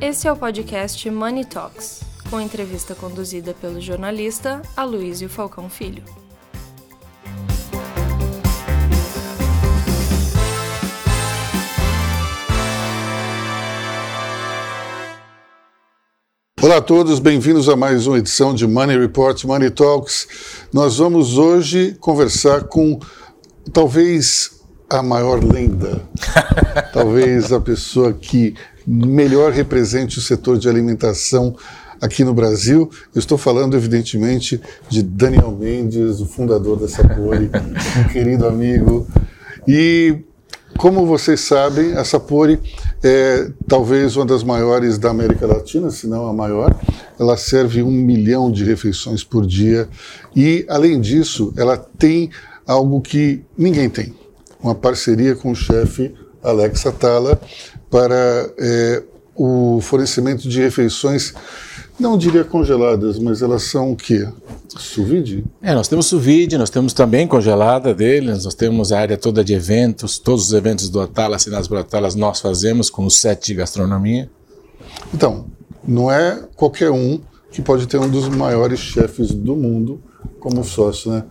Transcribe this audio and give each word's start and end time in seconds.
Esse 0.00 0.28
é 0.28 0.32
o 0.32 0.36
podcast 0.36 1.10
Money 1.10 1.44
Talks, 1.44 2.02
com 2.30 2.40
entrevista 2.40 2.94
conduzida 2.94 3.52
pelo 3.52 3.80
jornalista 3.80 4.62
Aloysio 4.76 5.28
Falcão 5.28 5.68
Filho. 5.68 6.04
Olá 16.62 16.76
a 16.76 16.80
todos, 16.80 17.18
bem-vindos 17.18 17.68
a 17.68 17.74
mais 17.74 18.06
uma 18.06 18.18
edição 18.18 18.54
de 18.54 18.68
Money 18.68 18.96
Report, 18.96 19.42
Money 19.44 19.70
Talks. 19.70 20.28
Nós 20.72 20.98
vamos 20.98 21.36
hoje 21.36 21.96
conversar 21.98 22.68
com 22.68 23.00
talvez 23.72 24.62
a 24.88 25.02
maior 25.02 25.42
lenda, 25.42 26.08
talvez 26.94 27.52
a 27.52 27.60
pessoa 27.60 28.12
que 28.12 28.54
melhor 28.88 29.52
represente 29.52 30.18
o 30.18 30.22
setor 30.22 30.58
de 30.58 30.66
alimentação 30.66 31.54
aqui 32.00 32.24
no 32.24 32.32
Brasil. 32.32 32.88
Eu 33.14 33.18
estou 33.18 33.36
falando, 33.36 33.76
evidentemente, 33.76 34.58
de 34.88 35.02
Daniel 35.02 35.52
Mendes, 35.52 36.20
o 36.20 36.26
fundador 36.26 36.78
da 36.78 36.88
Sapori, 36.88 37.50
um 37.98 38.08
querido 38.10 38.46
amigo. 38.46 39.06
E, 39.66 40.20
como 40.78 41.04
vocês 41.04 41.40
sabem, 41.40 41.92
a 41.92 42.04
Sapori 42.04 42.58
é 43.04 43.50
talvez 43.66 44.16
uma 44.16 44.24
das 44.24 44.42
maiores 44.42 44.96
da 44.96 45.10
América 45.10 45.46
Latina, 45.46 45.90
se 45.90 46.06
não 46.06 46.26
a 46.26 46.32
maior. 46.32 46.74
Ela 47.20 47.36
serve 47.36 47.82
um 47.82 47.90
milhão 47.90 48.50
de 48.50 48.64
refeições 48.64 49.22
por 49.22 49.46
dia 49.46 49.86
e, 50.34 50.64
além 50.66 50.98
disso, 50.98 51.52
ela 51.58 51.76
tem 51.76 52.30
algo 52.66 53.02
que 53.02 53.44
ninguém 53.56 53.90
tem 53.90 54.14
uma 54.62 54.74
parceria 54.74 55.34
com 55.34 55.50
o 55.50 55.54
chefe 55.54 56.14
Alex 56.42 56.86
Atala 56.86 57.40
para 57.90 58.50
é, 58.58 59.02
o 59.34 59.80
fornecimento 59.80 60.48
de 60.48 60.60
refeições, 60.60 61.32
não 61.98 62.18
diria 62.18 62.44
congeladas, 62.44 63.18
mas 63.18 63.42
elas 63.42 63.62
são 63.64 63.92
o 63.92 63.96
quê? 63.96 64.28
Suvide? 64.68 65.44
É, 65.62 65.74
nós 65.74 65.88
temos 65.88 66.06
suvide, 66.06 66.58
nós 66.58 66.70
temos 66.70 66.92
também 66.92 67.26
congelada 67.26 67.94
deles, 67.94 68.44
nós 68.44 68.54
temos 68.54 68.92
a 68.92 69.00
área 69.00 69.16
toda 69.16 69.42
de 69.42 69.54
eventos, 69.54 70.18
todos 70.18 70.46
os 70.46 70.52
eventos 70.52 70.88
do 70.88 71.00
Atala, 71.00 71.36
assinados 71.36 71.66
por 71.66 71.78
Atala, 71.78 72.08
nós 72.16 72.40
fazemos 72.40 72.90
com 72.90 73.04
o 73.04 73.10
set 73.10 73.46
de 73.46 73.54
gastronomia. 73.54 74.30
Então, 75.12 75.46
não 75.86 76.10
é 76.10 76.44
qualquer 76.54 76.90
um 76.90 77.20
que 77.50 77.62
pode 77.62 77.86
ter 77.86 77.98
um 77.98 78.08
dos 78.08 78.28
maiores 78.28 78.78
chefes 78.78 79.32
do 79.32 79.56
mundo 79.56 80.00
como 80.38 80.62
sócio, 80.62 81.10
né? 81.10 81.24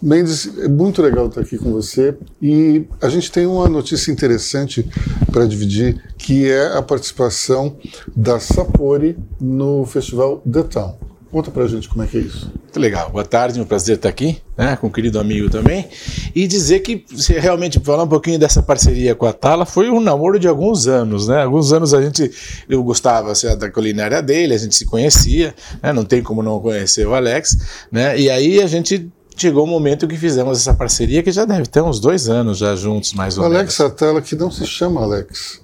Mendes, 0.00 0.58
é 0.58 0.68
muito 0.68 1.02
legal 1.02 1.26
estar 1.26 1.40
aqui 1.40 1.58
com 1.58 1.72
você 1.72 2.16
e 2.40 2.84
a 3.00 3.08
gente 3.08 3.30
tem 3.32 3.46
uma 3.46 3.68
notícia 3.68 4.12
interessante 4.12 4.88
para 5.32 5.46
dividir, 5.46 6.02
que 6.16 6.50
é 6.50 6.76
a 6.76 6.82
participação 6.82 7.76
da 8.16 8.38
Sapori 8.38 9.16
no 9.40 9.84
festival 9.86 10.42
The 10.50 10.62
Town. 10.62 11.08
Conta 11.30 11.50
pra 11.50 11.66
gente 11.66 11.88
como 11.90 12.02
é 12.02 12.06
que 12.06 12.16
é 12.16 12.20
isso. 12.20 12.50
Muito 12.62 12.80
legal. 12.80 13.10
Boa 13.10 13.24
tarde, 13.24 13.60
um 13.60 13.64
prazer 13.64 13.96
estar 13.96 14.08
aqui, 14.08 14.38
né, 14.56 14.76
com 14.76 14.86
um 14.86 14.90
querido 14.90 15.20
amigo 15.20 15.50
também. 15.50 15.86
E 16.34 16.46
dizer 16.46 16.80
que, 16.80 17.04
se 17.16 17.34
realmente 17.34 17.78
falar 17.80 18.04
um 18.04 18.08
pouquinho 18.08 18.38
dessa 18.38 18.62
parceria 18.62 19.14
com 19.14 19.26
a 19.26 19.32
Tala, 19.32 19.66
foi 19.66 19.90
um 19.90 20.00
namoro 20.00 20.38
de 20.38 20.48
alguns 20.48 20.86
anos, 20.86 21.28
né? 21.28 21.42
Alguns 21.42 21.70
anos 21.70 21.92
a 21.92 22.00
gente, 22.00 22.30
eu 22.66 22.82
gostava 22.82 23.30
assim, 23.30 23.54
da 23.58 23.70
culinária 23.70 24.22
dele, 24.22 24.54
a 24.54 24.58
gente 24.58 24.74
se 24.74 24.86
conhecia, 24.86 25.54
né? 25.82 25.92
Não 25.92 26.04
tem 26.04 26.22
como 26.22 26.42
não 26.42 26.58
conhecer 26.60 27.06
o 27.06 27.14
Alex, 27.14 27.58
né? 27.92 28.18
E 28.18 28.30
aí 28.30 28.62
a 28.62 28.66
gente 28.66 29.10
chegou 29.40 29.64
o 29.64 29.66
momento 29.66 30.08
que 30.08 30.16
fizemos 30.16 30.58
essa 30.58 30.74
parceria, 30.74 31.22
que 31.22 31.30
já 31.30 31.44
deve 31.44 31.66
ter 31.66 31.82
uns 31.82 32.00
dois 32.00 32.28
anos 32.28 32.58
já 32.58 32.74
juntos, 32.74 33.12
mais 33.12 33.38
ou 33.38 33.44
Alex 33.44 33.58
menos. 33.58 33.80
Alex 33.80 33.92
Atala, 33.92 34.20
que 34.22 34.34
não 34.34 34.50
se 34.50 34.66
chama 34.66 35.02
Alex. 35.02 35.60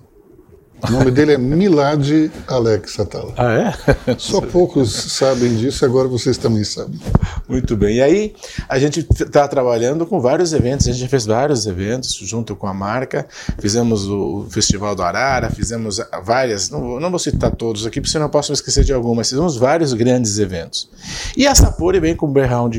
O 0.89 0.91
nome 0.91 1.11
dele 1.11 1.33
é 1.33 1.39
Milad 1.39 2.31
Alex 2.47 2.99
Atala. 2.99 3.33
Ah, 3.37 3.53
é? 3.53 4.17
Só 4.19 4.41
poucos 4.41 4.93
sabem 4.93 5.57
disso, 5.57 5.85
agora 5.85 6.09
vocês 6.09 6.37
também 6.37 6.65
sabem. 6.65 6.99
Muito 7.49 7.77
bem. 7.77 7.97
E 7.97 8.03
aí, 8.03 8.35
a 8.69 8.79
gente 8.79 9.01
está 9.01 9.47
trabalhando 9.47 10.05
com 10.07 10.21
vários 10.21 10.53
eventos, 10.53 10.89
a 10.89 10.93
gente 10.93 11.09
fez 11.09 11.27
vários 11.27 11.67
eventos 11.67 12.15
junto 12.15 12.57
com 12.57 12.67
a 12.67 12.75
marca. 12.75 13.27
Fizemos 13.59 14.07
o 14.07 14.47
Festival 14.51 14.95
do 14.95 15.03
Arara, 15.03 15.51
fizemos 15.51 16.01
várias, 16.23 16.69
não, 16.69 16.99
não 16.99 17.11
vou 17.11 17.19
citar 17.19 17.51
todos 17.53 17.87
aqui, 17.87 18.01
porque 18.01 18.13
senão 18.13 18.27
eu 18.27 18.31
posso 18.31 18.51
me 18.51 18.55
esquecer 18.55 18.85
de 18.85 18.93
algumas, 18.93 19.29
fizemos 19.29 19.57
vários 19.57 19.95
grandes 19.95 20.39
eventos. 20.39 20.89
E 21.37 21.47
a 21.47 21.55
Sapori 21.55 22.01
vem 22.01 22.15
com 22.15 22.27
um, 22.27 22.33
background, 22.33 22.77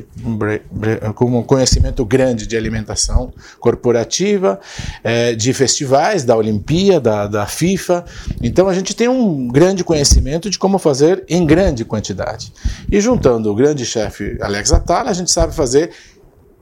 com 1.15 1.39
um 1.39 1.43
conhecimento 1.43 2.05
grande 2.05 2.45
de 2.45 2.55
alimentação 2.57 3.33
corporativa, 3.59 4.59
é, 5.03 5.33
de 5.33 5.53
festivais, 5.53 6.23
da 6.23 6.35
Olimpíada, 6.35 7.05
da, 7.05 7.27
da 7.27 7.45
Então 8.41 8.67
a 8.67 8.73
gente 8.73 8.95
tem 8.95 9.07
um 9.07 9.47
grande 9.47 9.83
conhecimento 9.83 10.49
de 10.49 10.57
como 10.57 10.79
fazer 10.79 11.23
em 11.29 11.45
grande 11.45 11.85
quantidade. 11.85 12.51
E 12.91 12.99
juntando 12.99 13.51
o 13.51 13.55
grande 13.55 13.85
chefe 13.85 14.37
Alex 14.41 14.73
Atala, 14.73 15.11
a 15.11 15.13
gente 15.13 15.31
sabe 15.31 15.53
fazer 15.53 15.91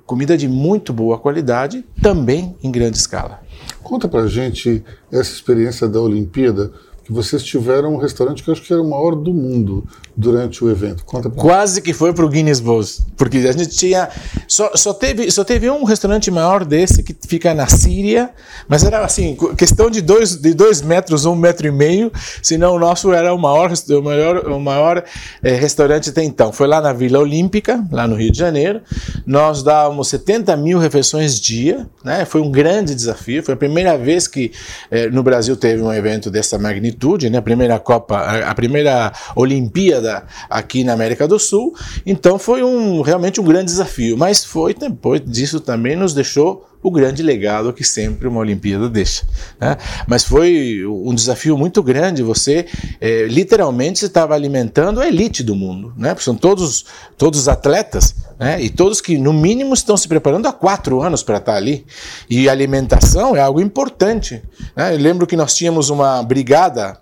comida 0.05 0.37
de 0.37 0.47
muito 0.47 0.91
boa 0.91 1.17
qualidade, 1.17 1.85
também 2.01 2.55
em 2.61 2.69
grande 2.69 2.97
escala. 2.97 3.41
Conta 3.81 4.07
pra 4.07 4.27
gente 4.27 4.83
essa 5.11 5.31
experiência 5.31 5.87
da 5.87 6.01
Olimpíada 6.01 6.71
que 7.03 7.11
vocês 7.11 7.43
tiveram 7.43 7.95
um 7.95 7.97
restaurante 7.97 8.43
que 8.43 8.49
eu 8.49 8.53
acho 8.53 8.61
que 8.61 8.71
era 8.71 8.81
o 8.81 8.89
maior 8.89 9.15
do 9.15 9.33
mundo 9.33 9.85
durante 10.15 10.63
o 10.63 10.69
evento. 10.69 11.03
Conta 11.05 11.29
pra 11.29 11.41
Quase 11.41 11.81
que 11.81 11.93
foi 11.93 12.13
para 12.13 12.25
o 12.25 12.29
Guinness 12.29 12.59
Book, 12.59 12.73
porque 13.17 13.37
a 13.37 13.51
gente 13.51 13.69
tinha 13.69 14.09
só, 14.47 14.71
só 14.75 14.93
teve 14.93 15.29
só 15.31 15.43
teve 15.43 15.69
um 15.69 15.83
restaurante 15.83 16.29
maior 16.29 16.65
desse 16.65 17.03
que 17.03 17.15
fica 17.27 17.53
na 17.53 17.67
Síria, 17.67 18.31
mas 18.67 18.83
era 18.83 19.03
assim 19.03 19.37
questão 19.57 19.89
de 19.89 20.01
dois 20.01 20.37
de 20.37 20.53
dois 20.53 20.81
metros, 20.81 21.25
um 21.25 21.35
metro 21.35 21.67
e 21.67 21.71
meio, 21.71 22.11
senão 22.41 22.75
o 22.75 22.79
nosso 22.79 23.11
era 23.11 23.33
o 23.33 23.37
maior 23.37 23.71
o 23.89 24.01
maior 24.01 24.47
o 24.47 24.59
maior 24.59 25.03
é, 25.41 25.55
restaurante 25.55 26.09
até 26.09 26.23
então. 26.23 26.51
Foi 26.51 26.67
lá 26.67 26.81
na 26.81 26.93
Vila 26.93 27.19
Olímpica, 27.19 27.83
lá 27.91 28.07
no 28.07 28.15
Rio 28.15 28.31
de 28.31 28.37
Janeiro. 28.37 28.81
Nós 29.25 29.63
dávamos 29.63 30.07
70 30.09 30.55
mil 30.57 30.79
refeições 30.79 31.39
dia, 31.39 31.87
né? 32.03 32.25
Foi 32.25 32.41
um 32.41 32.51
grande 32.51 32.93
desafio. 32.93 33.43
Foi 33.43 33.53
a 33.53 33.57
primeira 33.57 33.97
vez 33.97 34.27
que 34.27 34.51
é, 34.91 35.09
no 35.09 35.23
Brasil 35.23 35.55
teve 35.55 35.81
um 35.81 35.91
evento 35.91 36.29
dessa 36.29 36.57
magnitude 36.57 37.29
né? 37.29 37.37
A 37.37 37.41
primeira 37.41 37.79
Copa, 37.79 38.17
a 38.17 38.53
primeira 38.55 39.11
Olimpíada 39.35 40.02
aqui 40.49 40.83
na 40.83 40.93
América 40.93 41.27
do 41.27 41.39
Sul. 41.39 41.75
Então 42.05 42.37
foi 42.37 42.63
um 42.63 43.01
realmente 43.01 43.39
um 43.39 43.43
grande 43.43 43.65
desafio, 43.65 44.17
mas 44.17 44.43
foi 44.43 44.73
depois 44.73 45.21
disso 45.25 45.59
também 45.59 45.95
nos 45.95 46.13
deixou 46.13 46.67
o 46.83 46.91
grande 46.91 47.23
legado 47.23 47.71
que 47.71 47.83
sempre 47.83 48.27
uma 48.27 48.41
Olimpíada 48.41 48.89
deixa. 48.89 49.25
Né? 49.59 49.77
Mas 50.05 50.25
foi 50.25 50.85
um 50.85 51.15
desafio 51.15 51.57
muito 51.57 51.81
grande. 51.81 52.21
Você 52.21 52.65
é, 52.99 53.25
literalmente 53.25 54.03
estava 54.03 54.35
alimentando 54.35 54.99
a 54.99 55.07
elite 55.07 55.41
do 55.41 55.55
mundo, 55.55 55.93
né? 55.97 56.09
Porque 56.09 56.25
são 56.25 56.35
todos 56.35 56.85
todos 57.17 57.47
atletas, 57.47 58.13
né? 58.37 58.61
E 58.61 58.69
todos 58.69 58.99
que 58.99 59.17
no 59.17 59.31
mínimo 59.31 59.73
estão 59.73 59.95
se 59.95 60.07
preparando 60.07 60.47
há 60.47 60.51
quatro 60.51 61.01
anos 61.01 61.23
para 61.23 61.37
estar 61.37 61.55
ali. 61.55 61.85
E 62.29 62.49
alimentação 62.49 63.35
é 63.35 63.39
algo 63.39 63.61
importante. 63.61 64.43
Né? 64.75 64.93
Eu 64.93 64.99
lembro 64.99 65.25
que 65.25 65.37
nós 65.37 65.55
tínhamos 65.55 65.89
uma 65.89 66.21
brigada 66.21 66.97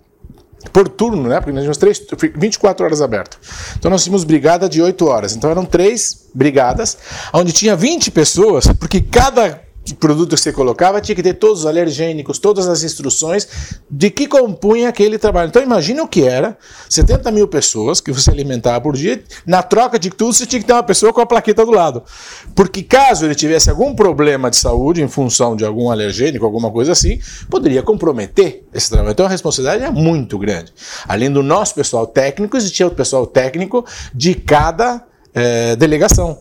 por 0.72 0.88
turno, 0.88 1.28
né? 1.28 1.40
Porque 1.40 1.52
nós 1.52 1.62
tínhamos 1.62 1.78
três, 1.78 2.02
24 2.36 2.86
horas 2.86 3.02
aberto. 3.02 3.40
Então 3.78 3.90
nós 3.90 4.04
tínhamos 4.04 4.24
brigada 4.24 4.70
de 4.70 4.82
8 4.82 5.06
horas. 5.08 5.36
Então 5.36 5.50
eram 5.50 5.66
três 5.66 6.28
brigadas, 6.34 6.98
onde 7.34 7.52
tinha 7.52 7.76
20 7.76 8.12
pessoas, 8.12 8.68
porque 8.80 9.02
cada 9.02 9.62
produto 10.00 10.36
que 10.36 10.42
você 10.42 10.52
colocava 10.52 11.02
tinha 11.02 11.16
que 11.16 11.24
ter 11.24 11.34
todos 11.34 11.62
os 11.62 11.66
alergênicos, 11.66 12.38
todas 12.38 12.68
as 12.68 12.84
instruções 12.84 13.48
de 13.90 14.10
que 14.10 14.28
compunha 14.28 14.90
aquele 14.90 15.18
trabalho. 15.18 15.50
Então 15.50 15.62
imagine 15.62 16.00
o 16.02 16.08
que 16.08 16.24
era 16.24 16.58
70 16.90 17.32
mil 17.32 17.48
pessoas 17.48 18.00
que 18.00 18.12
você 18.12 18.30
alimentava 18.30 18.80
por 18.80 18.96
dia, 18.96 19.24
na 19.46 19.64
troca 19.64 19.98
de 19.98 20.10
tudo 20.10 20.34
você 20.34 20.46
tinha 20.46 20.60
que 20.60 20.66
ter 20.66 20.74
uma 20.74 20.84
pessoa 20.84 21.12
com 21.12 21.22
a 21.22 21.26
plaqueta 21.26 21.66
do 21.66 21.72
lado. 21.72 22.04
Porque 22.56 22.84
caso 22.84 23.26
ele 23.26 23.36
tivesse 23.36 23.70
algum 23.70 23.96
problema 23.96 24.50
de 24.50 24.58
saúde 24.58 25.02
em 25.02 25.08
função 25.08 25.56
de 25.56 25.66
algum 25.66 25.90
alergênico, 25.90 26.46
alguma 26.46 26.72
coisa 26.72 26.92
assim, 26.92 27.20
poderia 27.50 27.82
comprometer 27.82 28.64
esse 28.74 28.90
trabalho. 28.90 29.12
Então 29.12 29.26
a 29.26 29.30
responsabilidade 29.30 29.84
é 29.84 29.90
muito 29.90 30.38
grande. 30.38 30.72
Além 31.08 31.32
do 31.32 31.42
nosso 31.42 31.74
pessoal 31.74 32.06
técnico, 32.06 32.56
existia 32.56 32.86
o 32.88 32.92
pessoal 32.92 33.26
técnico 33.26 33.86
de 34.14 34.36
cada 34.36 35.04
é, 35.34 35.76
delegação. 35.76 36.38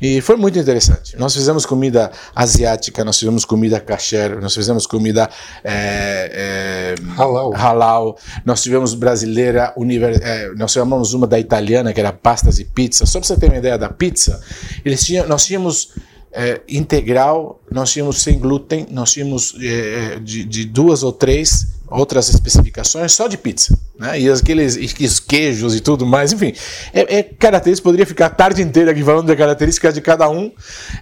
E 0.00 0.20
foi 0.20 0.36
muito 0.36 0.58
interessante. 0.58 1.16
Nós 1.18 1.34
fizemos 1.34 1.66
comida 1.66 2.10
asiática, 2.34 3.04
nós 3.04 3.18
fizemos 3.18 3.44
comida 3.44 3.80
kasher, 3.80 4.40
nós 4.40 4.54
fizemos 4.54 4.86
comida 4.86 5.28
é, 5.64 6.94
é, 6.94 7.12
halal. 7.16 7.52
halal, 7.52 8.18
nós 8.44 8.62
tivemos 8.62 8.94
brasileira, 8.94 9.72
univers, 9.76 10.20
é, 10.20 10.52
nós 10.54 10.72
chamamos 10.72 11.14
uma 11.14 11.26
da 11.26 11.38
italiana, 11.38 11.92
que 11.92 12.00
era 12.00 12.12
pastas 12.12 12.58
e 12.58 12.64
pizza. 12.64 13.06
Só 13.06 13.18
para 13.18 13.26
você 13.26 13.36
ter 13.36 13.46
uma 13.46 13.58
ideia 13.58 13.76
da 13.76 13.88
pizza, 13.88 14.40
eles 14.84 15.04
tinham, 15.04 15.26
nós 15.26 15.44
tínhamos 15.44 15.90
é, 16.32 16.60
integral, 16.68 17.60
nós 17.70 17.90
tínhamos 17.90 18.22
sem 18.22 18.38
glúten, 18.38 18.86
nós 18.90 19.12
tínhamos 19.12 19.54
é, 19.60 20.18
de, 20.20 20.44
de, 20.44 20.64
duas 20.64 21.02
ou 21.02 21.12
três 21.12 21.66
outras 21.90 22.28
especificações 22.28 23.12
só 23.12 23.26
de 23.26 23.38
pizza, 23.38 23.78
né? 23.98 24.20
E 24.20 24.30
aqueles 24.30 25.18
queijos 25.18 25.74
e 25.74 25.80
tudo 25.80 26.06
mais, 26.06 26.32
enfim, 26.32 26.52
é, 26.92 27.18
é 27.18 27.22
característica. 27.22 27.84
Poderia 27.84 28.06
ficar 28.06 28.26
a 28.26 28.30
tarde 28.30 28.62
inteira 28.62 28.92
aqui 28.92 29.02
falando 29.02 29.26
de 29.26 29.36
características 29.36 29.92
de 29.92 30.00
cada 30.00 30.28
um. 30.30 30.52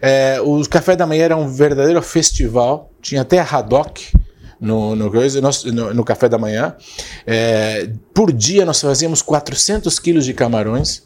É, 0.01 0.41
o 0.41 0.67
café 0.69 0.97
da 0.97 1.07
manhã 1.07 1.25
era 1.25 1.37
um 1.37 1.49
verdadeiro 1.49 2.01
festival, 2.01 2.91
tinha 3.03 3.21
até 3.21 3.39
haddock 3.39 4.13
no, 4.61 4.97
no, 4.97 5.11
no, 5.11 5.95
no 5.95 6.05
café 6.05 6.29
da 6.29 6.39
manhã. 6.39 6.75
É, 7.27 7.91
por 8.15 8.33
dia 8.33 8.65
nós 8.65 8.81
fazíamos 8.81 9.21
400 9.21 9.99
quilos 9.99 10.25
de 10.25 10.33
camarões. 10.33 11.06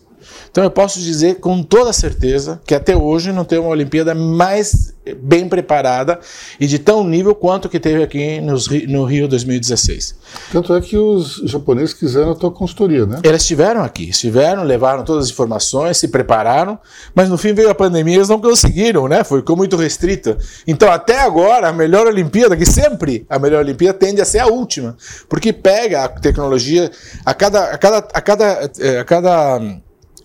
Então 0.51 0.65
eu 0.65 0.71
posso 0.71 1.01
dizer 1.01 1.37
com 1.37 1.63
toda 1.63 1.93
certeza 1.93 2.61
que 2.67 2.75
até 2.75 2.97
hoje 2.97 3.33
não 3.33 3.45
tem 3.45 3.59
uma 3.59 3.71
Olimpíada 3.71 4.15
mais 4.15 4.95
bem 5.15 5.49
preparada 5.49 6.21
e 6.59 6.67
de 6.67 6.79
tão 6.79 7.03
nível 7.05 7.35
quanto 7.35 7.69
que 7.69 7.81
teve 7.81 8.03
aqui 8.03 8.41
nos, 8.41 8.69
no 8.87 9.05
Rio 9.05 9.27
2016. 9.29 10.15
Tanto 10.53 10.75
é 10.75 10.81
que 10.81 10.97
os 10.97 11.37
japoneses 11.45 11.95
quiseram 11.95 12.33
a 12.33 12.35
tua 12.35 12.51
consultoria, 12.51 13.07
né? 13.07 13.21
Eles 13.23 13.43
estiveram 13.43 13.83
aqui, 13.83 14.11
estiveram, 14.11 14.63
levaram 14.63 15.05
todas 15.05 15.27
as 15.27 15.31
informações, 15.31 15.97
se 15.97 16.09
prepararam, 16.09 16.79
mas 17.15 17.29
no 17.29 17.39
fim 17.39 17.53
veio 17.53 17.71
a 17.71 17.75
pandemia 17.75 18.15
e 18.15 18.17
eles 18.19 18.29
não 18.29 18.41
conseguiram, 18.41 19.09
né? 19.09 19.25
Foi, 19.25 19.41
ficou 19.41 19.57
muito 19.57 19.77
restrita. 19.77 20.37
Então 20.67 20.91
até 20.91 21.21
agora 21.21 21.69
a 21.69 21.73
melhor 21.73 22.07
Olimpíada, 22.07 22.57
que 22.57 22.67
sempre 22.67 23.27
a 23.29 23.39
melhor 23.39 23.65
Olimpíada 23.65 23.99
tende 23.99 24.21
a 24.21 24.25
ser 24.25 24.41
a 24.41 24.47
última, 24.47 24.97
porque 25.29 25.53
pega 25.53 26.05
a 26.05 26.09
tecnologia 26.09 26.91
a 27.25 27.35
cada 27.35 27.65
a 27.65 27.79
cada 27.79 27.99
a 28.13 28.21
cada, 28.21 28.71
eh, 28.79 28.99
a 28.99 29.05
cada 29.05 29.61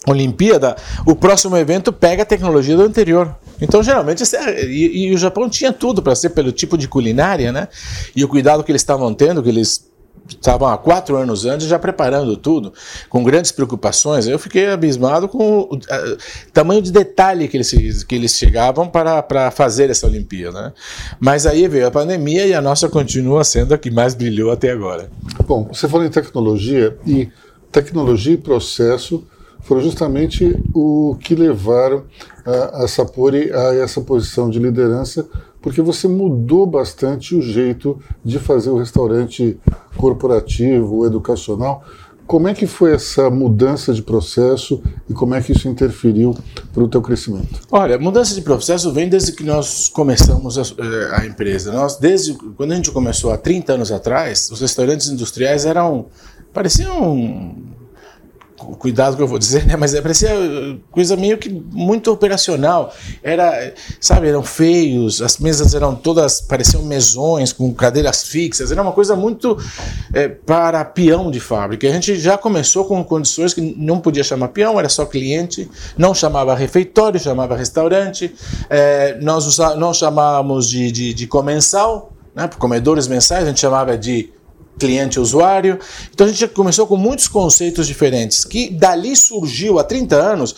Olimpíada, 0.07 0.75
o 1.05 1.15
próximo 1.15 1.57
evento 1.57 1.91
pega 1.91 2.23
a 2.23 2.25
tecnologia 2.25 2.75
do 2.75 2.83
anterior. 2.83 3.35
Então, 3.61 3.81
geralmente, 3.81 4.23
é, 4.35 4.65
e, 4.65 5.07
e, 5.07 5.13
o 5.13 5.17
Japão 5.17 5.49
tinha 5.49 5.71
tudo 5.71 6.01
para 6.01 6.15
ser 6.15 6.29
pelo 6.29 6.51
tipo 6.51 6.77
de 6.77 6.87
culinária, 6.87 7.51
né? 7.51 7.67
E 8.15 8.23
o 8.23 8.27
cuidado 8.27 8.63
que 8.63 8.71
eles 8.71 8.81
estavam 8.81 9.13
tendo, 9.13 9.41
que 9.41 9.49
eles 9.49 9.89
estavam 10.27 10.67
há 10.67 10.77
quatro 10.77 11.15
anos 11.15 11.45
antes 11.45 11.67
já 11.67 11.77
preparando 11.77 12.35
tudo, 12.35 12.73
com 13.09 13.23
grandes 13.23 13.51
preocupações. 13.51 14.27
Eu 14.27 14.39
fiquei 14.39 14.67
abismado 14.67 15.27
com 15.27 15.61
o, 15.61 15.79
tamanho 16.51 16.81
de 16.81 16.91
detalhe 16.91 17.47
que 17.47 17.57
eles, 17.57 18.03
que 18.03 18.15
eles 18.15 18.33
chegavam 18.33 18.87
para, 18.87 19.21
para 19.21 19.51
fazer 19.51 19.89
essa 19.89 20.07
Olimpíada. 20.07 20.61
Né? 20.61 20.73
Mas 21.19 21.45
aí 21.45 21.67
veio 21.67 21.87
a 21.87 21.91
pandemia 21.91 22.45
e 22.45 22.53
a 22.53 22.61
nossa 22.61 22.89
continua 22.89 23.43
sendo 23.43 23.73
a 23.73 23.77
que 23.77 23.91
mais 23.91 24.15
brilhou 24.15 24.51
até 24.51 24.71
agora. 24.71 25.09
Bom, 25.47 25.67
você 25.71 25.87
falou 25.87 26.05
em 26.05 26.09
tecnologia 26.09 26.97
e 27.05 27.29
tecnologia 27.71 28.33
e 28.33 28.37
processo 28.37 29.25
foram 29.65 29.81
justamente 29.81 30.57
o 30.73 31.17
que 31.19 31.35
levaram 31.35 32.03
a, 32.45 32.83
a 32.83 32.87
Sapori 32.87 33.51
a 33.51 33.75
essa 33.75 33.99
posição 33.99 34.49
de 34.49 34.59
liderança, 34.59 35.27
porque 35.59 35.81
você 35.81 36.07
mudou 36.07 36.67
bastante 36.67 37.35
o 37.35 37.41
jeito 37.41 37.99
de 38.23 38.37
fazer 38.37 38.69
o 38.69 38.77
restaurante 38.77 39.59
corporativo, 39.97 41.05
educacional. 41.05 41.83
Como 42.27 42.47
é 42.47 42.53
que 42.53 42.67
foi 42.67 42.93
essa 42.93 43.29
mudança 43.29 43.91
de 43.93 44.01
processo 44.01 44.81
e 45.09 45.13
como 45.13 45.33
é 45.33 45.41
que 45.41 45.51
isso 45.51 45.67
interferiu 45.67 46.35
para 46.71 46.83
o 46.83 46.87
teu 46.87 47.01
crescimento? 47.01 47.61
Olha, 47.71 47.97
mudança 47.97 48.33
de 48.35 48.41
processo 48.41 48.91
vem 48.91 49.09
desde 49.09 49.31
que 49.31 49.43
nós 49.43 49.89
começamos 49.89 50.57
a, 50.57 50.61
eh, 50.61 51.09
a, 51.13 51.25
empresa. 51.25 51.71
Nós, 51.71 51.97
desde 51.97 52.33
quando 52.55 52.71
a 52.71 52.75
gente 52.75 52.91
começou 52.91 53.31
há 53.31 53.37
30 53.37 53.73
anos 53.73 53.91
atrás, 53.91 54.49
os 54.51 54.61
restaurantes 54.61 55.07
industriais 55.07 55.65
eram 55.65 56.07
pareciam 56.51 57.74
cuidado 58.77 59.15
que 59.15 59.21
eu 59.21 59.27
vou 59.27 59.39
dizer, 59.39 59.65
né? 59.65 59.75
Mas 59.75 59.93
é, 59.93 60.01
parecia 60.01 60.29
coisa 60.91 61.15
meio 61.15 61.37
que 61.37 61.49
muito 61.49 62.11
operacional. 62.11 62.93
Era, 63.23 63.73
sabe, 63.99 64.27
eram 64.27 64.43
feios, 64.43 65.21
as 65.21 65.37
mesas 65.37 65.73
eram 65.73 65.95
todas, 65.95 66.41
pareciam 66.41 66.83
mesões 66.83 67.53
com 67.53 67.73
cadeiras 67.73 68.23
fixas. 68.23 68.71
Era 68.71 68.81
uma 68.81 68.91
coisa 68.91 69.15
muito 69.15 69.57
é, 70.13 70.27
para 70.27 70.83
peão 70.85 71.31
de 71.31 71.39
fábrica. 71.39 71.87
A 71.87 71.91
gente 71.91 72.15
já 72.15 72.37
começou 72.37 72.85
com 72.85 73.03
condições 73.03 73.53
que 73.53 73.61
não 73.61 73.99
podia 73.99 74.23
chamar 74.23 74.49
peão, 74.49 74.79
era 74.79 74.89
só 74.89 75.05
cliente, 75.05 75.69
não 75.97 76.13
chamava 76.13 76.55
refeitório, 76.55 77.19
chamava 77.19 77.55
restaurante. 77.55 78.33
É, 78.69 79.17
nós 79.21 79.57
não 79.77 79.93
chamávamos 79.93 80.69
de, 80.69 80.91
de, 80.91 81.13
de 81.13 81.27
comensal, 81.27 82.13
né? 82.35 82.49
comedores 82.59 83.07
mensais, 83.07 83.43
a 83.43 83.47
gente 83.47 83.59
chamava 83.59 83.97
de 83.97 84.34
cliente 84.79 85.19
usuário. 85.19 85.79
Então 86.13 86.27
a 86.27 86.29
gente 86.29 86.47
começou 86.49 86.87
com 86.87 86.97
muitos 86.97 87.27
conceitos 87.27 87.87
diferentes, 87.87 88.43
que 88.45 88.69
dali 88.69 89.15
surgiu 89.15 89.79
há 89.79 89.83
30 89.83 90.15
anos 90.15 90.55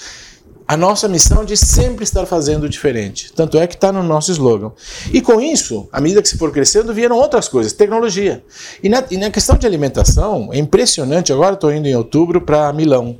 a 0.68 0.76
nossa 0.76 1.08
missão 1.08 1.46
de 1.46 1.56
sempre 1.56 2.04
estar 2.04 2.26
fazendo 2.26 2.68
diferente. 2.68 3.32
Tanto 3.34 3.58
é 3.58 3.66
que 3.66 3.76
está 3.76 3.92
no 3.92 4.04
nosso 4.04 4.32
slogan. 4.32 4.74
E 5.14 5.22
com 5.22 5.40
isso, 5.40 5.88
à 5.94 6.02
medida 6.02 6.22
que 6.22 6.28
se 6.28 6.38
for 6.38 6.52
crescendo, 6.52 6.94
vieram 6.94 7.16
outras 7.16 7.48
coisas, 7.48 7.72
tecnologia. 7.72 8.44
E 8.84 8.90
na, 8.90 9.02
e 9.10 9.16
na 9.16 9.32
questão 9.32 9.58
de 9.58 9.66
alimentação, 9.66 10.50
é 10.52 10.58
impressionante. 10.58 11.32
Agora 11.32 11.54
estou 11.54 11.72
indo 11.72 11.88
em 11.88 11.96
outubro 11.96 12.42
para 12.42 12.74
Milão. 12.74 13.18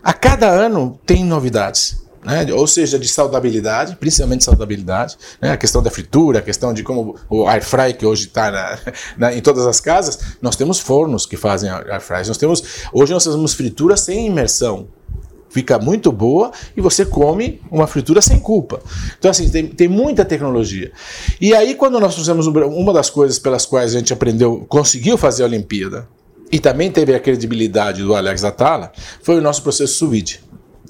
A 0.00 0.12
cada 0.12 0.48
ano 0.48 0.98
tem 1.04 1.24
novidades 1.24 2.00
né? 2.24 2.46
ou 2.52 2.66
seja, 2.66 2.98
de 2.98 3.08
saudabilidade, 3.08 3.96
principalmente 3.96 4.44
saudabilidade, 4.44 5.16
né? 5.40 5.52
a 5.52 5.56
questão 5.56 5.82
da 5.82 5.90
fritura, 5.90 6.40
a 6.40 6.42
questão 6.42 6.72
de 6.72 6.82
como 6.82 7.16
o 7.28 7.46
air 7.46 7.64
fry 7.64 7.94
que 7.94 8.04
hoje 8.04 8.26
está 8.26 8.78
em 9.34 9.40
todas 9.40 9.66
as 9.66 9.80
casas, 9.80 10.18
nós 10.40 10.56
temos 10.56 10.78
fornos 10.78 11.26
que 11.26 11.36
fazem 11.36 11.70
air 11.70 12.00
fry. 12.00 12.26
Nós 12.26 12.36
temos, 12.36 12.62
hoje 12.92 13.12
nós 13.12 13.24
temos 13.24 13.54
fritura 13.54 13.96
sem 13.96 14.26
imersão, 14.26 14.88
fica 15.48 15.78
muito 15.78 16.12
boa 16.12 16.52
e 16.76 16.80
você 16.80 17.04
come 17.04 17.60
uma 17.70 17.86
fritura 17.86 18.20
sem 18.20 18.38
culpa. 18.38 18.80
Então, 19.18 19.30
assim, 19.30 19.48
tem, 19.48 19.66
tem 19.66 19.88
muita 19.88 20.24
tecnologia. 20.24 20.92
E 21.40 21.54
aí, 21.54 21.74
quando 21.74 21.98
nós 21.98 22.14
fizemos 22.14 22.46
uma 22.46 22.92
das 22.92 23.10
coisas 23.10 23.38
pelas 23.38 23.66
quais 23.66 23.94
a 23.94 23.98
gente 23.98 24.12
aprendeu, 24.12 24.64
conseguiu 24.68 25.18
fazer 25.18 25.42
a 25.42 25.46
Olimpíada, 25.46 26.08
e 26.52 26.58
também 26.58 26.90
teve 26.90 27.14
a 27.14 27.20
credibilidade 27.20 28.02
do 28.02 28.14
Alex 28.14 28.42
Atala, 28.42 28.90
foi 29.22 29.38
o 29.38 29.40
nosso 29.40 29.62
processo 29.62 29.94
sous 29.94 30.10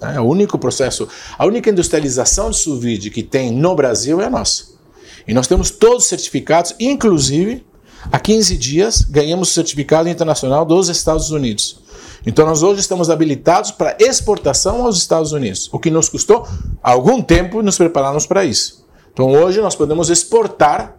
vide. 0.00 0.16
É, 0.16 0.20
o 0.20 0.24
único 0.24 0.58
processo, 0.58 1.08
a 1.38 1.46
única 1.46 1.70
industrialização 1.70 2.50
de 2.50 2.56
sous 2.56 2.80
que 2.82 3.22
tem 3.22 3.52
no 3.52 3.74
Brasil 3.74 4.20
é 4.20 4.26
a 4.26 4.30
nossa. 4.30 4.64
E 5.26 5.34
nós 5.34 5.46
temos 5.46 5.70
todos 5.70 6.04
os 6.04 6.08
certificados, 6.08 6.74
inclusive, 6.80 7.64
há 8.10 8.18
15 8.18 8.56
dias 8.56 9.02
ganhamos 9.02 9.50
o 9.50 9.52
certificado 9.52 10.08
internacional 10.08 10.64
dos 10.64 10.88
Estados 10.88 11.30
Unidos. 11.30 11.80
Então 12.26 12.44
nós 12.46 12.62
hoje 12.62 12.80
estamos 12.80 13.08
habilitados 13.08 13.70
para 13.70 13.96
exportação 13.98 14.84
aos 14.84 14.98
Estados 14.98 15.32
Unidos, 15.32 15.68
o 15.72 15.78
que 15.78 15.90
nos 15.90 16.08
custou 16.08 16.46
algum 16.82 17.22
tempo 17.22 17.62
nos 17.62 17.78
prepararmos 17.78 18.26
para 18.26 18.44
isso. 18.44 18.84
Então 19.12 19.30
hoje 19.30 19.60
nós 19.60 19.74
podemos 19.74 20.10
exportar 20.10 20.96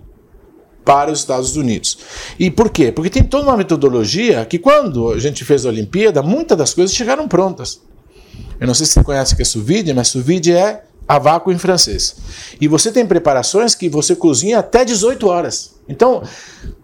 para 0.83 1.11
os 1.11 1.19
Estados 1.19 1.55
Unidos. 1.55 1.97
E 2.39 2.49
por 2.49 2.69
quê? 2.69 2.91
Porque 2.91 3.09
tem 3.09 3.23
toda 3.23 3.45
uma 3.45 3.57
metodologia 3.57 4.45
que 4.45 4.57
quando 4.57 5.11
a 5.11 5.19
gente 5.19 5.45
fez 5.45 5.65
a 5.65 5.69
Olimpíada, 5.69 6.23
muitas 6.23 6.57
das 6.57 6.73
coisas 6.73 6.95
chegaram 6.95 7.27
prontas. 7.27 7.81
Eu 8.61 8.67
não 8.67 8.75
sei 8.75 8.85
se 8.85 8.93
você 8.93 9.03
conhece 9.03 9.33
o 9.33 9.35
que 9.35 9.41
é 9.41 9.45
sous 9.45 9.65
vide, 9.65 9.91
mas 9.91 10.09
sous 10.09 10.23
vide 10.23 10.53
é 10.53 10.83
a 11.07 11.17
vácuo 11.17 11.51
em 11.51 11.57
francês. 11.57 12.15
E 12.61 12.67
você 12.67 12.91
tem 12.91 13.07
preparações 13.07 13.73
que 13.73 13.89
você 13.89 14.15
cozinha 14.15 14.59
até 14.59 14.85
18 14.85 15.27
horas. 15.27 15.73
Então, 15.89 16.21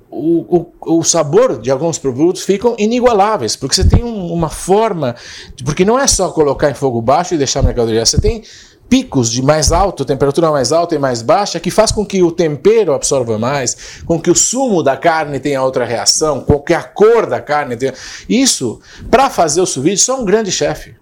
o, 0.10 0.74
o, 0.82 0.98
o, 0.98 1.04
sabor 1.04 1.62
de 1.62 1.70
alguns 1.70 2.00
produtos 2.00 2.42
ficam 2.42 2.76
inigualáveis, 2.80 3.56
porque 3.56 3.76
você 3.76 3.84
tem 3.84 4.04
um, 4.04 4.34
uma 4.34 4.50
forma, 4.50 5.16
porque 5.64 5.86
não 5.86 6.00
é 6.00 6.08
só 6.08 6.32
colocar 6.32 6.72
em 6.72 6.74
fogo 6.74 7.00
baixo 7.00 7.36
e 7.36 7.38
deixar 7.38 7.60
a 7.60 7.64
mercadoria, 7.64 8.04
você 8.04 8.20
tem 8.20 8.42
picos 8.90 9.32
de 9.32 9.44
mais 9.44 9.72
alto, 9.72 10.04
temperatura 10.04 10.50
mais 10.50 10.72
alta 10.72 10.96
e 10.96 10.98
mais 10.98 11.22
baixa, 11.22 11.60
que 11.60 11.70
faz 11.70 11.92
com 11.92 12.04
que 12.04 12.24
o 12.24 12.32
tempero 12.32 12.92
absorva 12.92 13.38
mais, 13.38 14.02
com 14.04 14.20
que 14.20 14.32
o 14.32 14.36
sumo 14.36 14.82
da 14.82 14.98
carne 14.98 15.40
tenha 15.40 15.62
outra 15.62 15.86
reação, 15.86 16.42
com 16.42 16.58
que 16.60 16.74
a 16.74 16.82
cor 16.82 17.28
da 17.28 17.40
carne 17.40 17.78
tenha... 17.78 17.94
Isso, 18.28 18.80
para 19.12 19.30
fazer 19.30 19.62
o 19.62 19.66
sous 19.68 20.02
só 20.02 20.20
um 20.20 20.26
grande 20.26 20.52
chefe. 20.52 20.96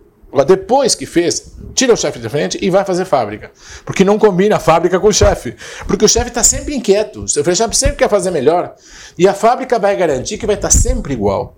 Depois 0.44 0.96
que 0.96 1.06
fez, 1.06 1.54
tira 1.74 1.94
o 1.94 1.98
chefe 1.98 2.20
de 2.20 2.28
frente 2.28 2.58
e 2.62 2.70
vai 2.70 2.84
fazer 2.84 3.06
fábrica. 3.06 3.52
Porque 3.86 4.04
não 4.04 4.20
combina 4.20 4.58
a 4.58 4.60
fábrica 4.60 5.00
com 5.00 5.08
o 5.08 5.14
chefe. 5.14 5.56
Porque 5.88 6.04
o 6.04 6.10
chefe 6.10 6.30
está 6.30 6.44
sempre 6.44 6.76
inquieto. 6.76 7.24
O 7.24 7.28
chefe 7.28 7.56
sempre 7.76 7.96
quer 7.96 8.10
fazer 8.10 8.32
melhor. 8.32 8.76
E 9.18 9.28
a 9.28 9.34
fábrica 9.34 9.80
vai 9.80 9.96
garantir 9.96 10.38
que 10.38 10.46
vai 10.46 10.56
estar 10.56 10.70
tá 10.70 10.74
sempre 10.74 11.14
igual. 11.14 11.56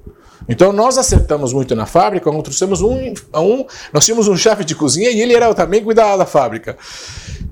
Então 0.48 0.72
nós 0.72 0.98
acertamos 0.98 1.54
muito 1.54 1.76
na 1.76 1.86
fábrica, 1.86 2.32
nós 2.32 2.44
trouxemos 2.44 2.82
um, 2.82 3.14
um 3.36 3.66
nós 3.92 4.06
tínhamos 4.06 4.28
um 4.28 4.36
chefe 4.36 4.64
de 4.64 4.76
cozinha 4.76 5.10
e 5.10 5.22
ele 5.22 5.34
era 5.34 5.54
também 5.54 5.84
cuidar 5.84 6.16
da 6.18 6.26
fábrica 6.26 6.78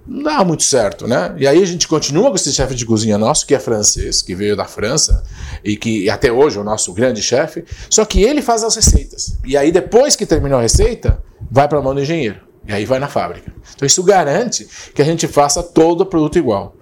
não 0.07 0.21
dá 0.21 0.43
muito 0.43 0.63
certo, 0.63 1.07
né? 1.07 1.33
E 1.37 1.47
aí 1.47 1.61
a 1.61 1.65
gente 1.65 1.87
continua 1.87 2.29
com 2.29 2.35
esse 2.35 2.53
chefe 2.53 2.75
de 2.75 2.85
cozinha 2.85 3.17
nosso, 3.17 3.45
que 3.45 3.55
é 3.55 3.59
francês, 3.59 4.21
que 4.21 4.35
veio 4.35 4.55
da 4.55 4.65
França 4.65 5.23
e 5.63 5.75
que 5.75 6.09
até 6.09 6.31
hoje 6.31 6.57
é 6.57 6.61
o 6.61 6.63
nosso 6.63 6.93
grande 6.93 7.21
chefe, 7.23 7.65
só 7.89 8.05
que 8.05 8.21
ele 8.21 8.41
faz 8.41 8.63
as 8.63 8.75
receitas. 8.75 9.37
E 9.43 9.57
aí 9.57 9.71
depois 9.71 10.15
que 10.15 10.25
terminou 10.25 10.59
a 10.59 10.61
receita, 10.61 11.23
vai 11.49 11.67
para 11.67 11.79
a 11.79 11.81
mão 11.81 11.95
do 11.95 12.01
engenheiro. 12.01 12.45
E 12.67 12.73
aí 12.73 12.85
vai 12.85 12.97
na 12.97 13.07
fábrica. 13.07 13.53
Então 13.75 13.85
isso 13.85 14.03
garante 14.03 14.67
que 14.93 15.01
a 15.01 15.05
gente 15.05 15.27
faça 15.27 15.61
todo 15.61 16.01
o 16.01 16.05
produto 16.05 16.37
igual. 16.37 16.75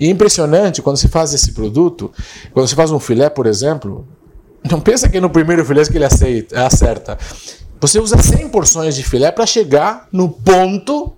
E 0.00 0.06
é 0.06 0.10
impressionante 0.10 0.80
quando 0.80 0.96
se 0.96 1.08
faz 1.08 1.34
esse 1.34 1.52
produto, 1.52 2.10
quando 2.52 2.68
se 2.68 2.74
faz 2.74 2.90
um 2.90 2.98
filé, 2.98 3.28
por 3.28 3.46
exemplo, 3.46 4.06
não 4.70 4.80
pensa 4.80 5.08
que 5.08 5.18
é 5.18 5.20
no 5.20 5.30
primeiro 5.30 5.64
filé 5.64 5.84
que 5.84 5.96
ele 5.96 6.04
aceita, 6.04 6.66
acerta. 6.66 7.18
Você 7.80 8.00
usa 8.00 8.16
100 8.16 8.48
porções 8.48 8.94
de 8.94 9.02
filé 9.02 9.30
para 9.30 9.46
chegar 9.46 10.08
no 10.10 10.28
ponto 10.28 11.12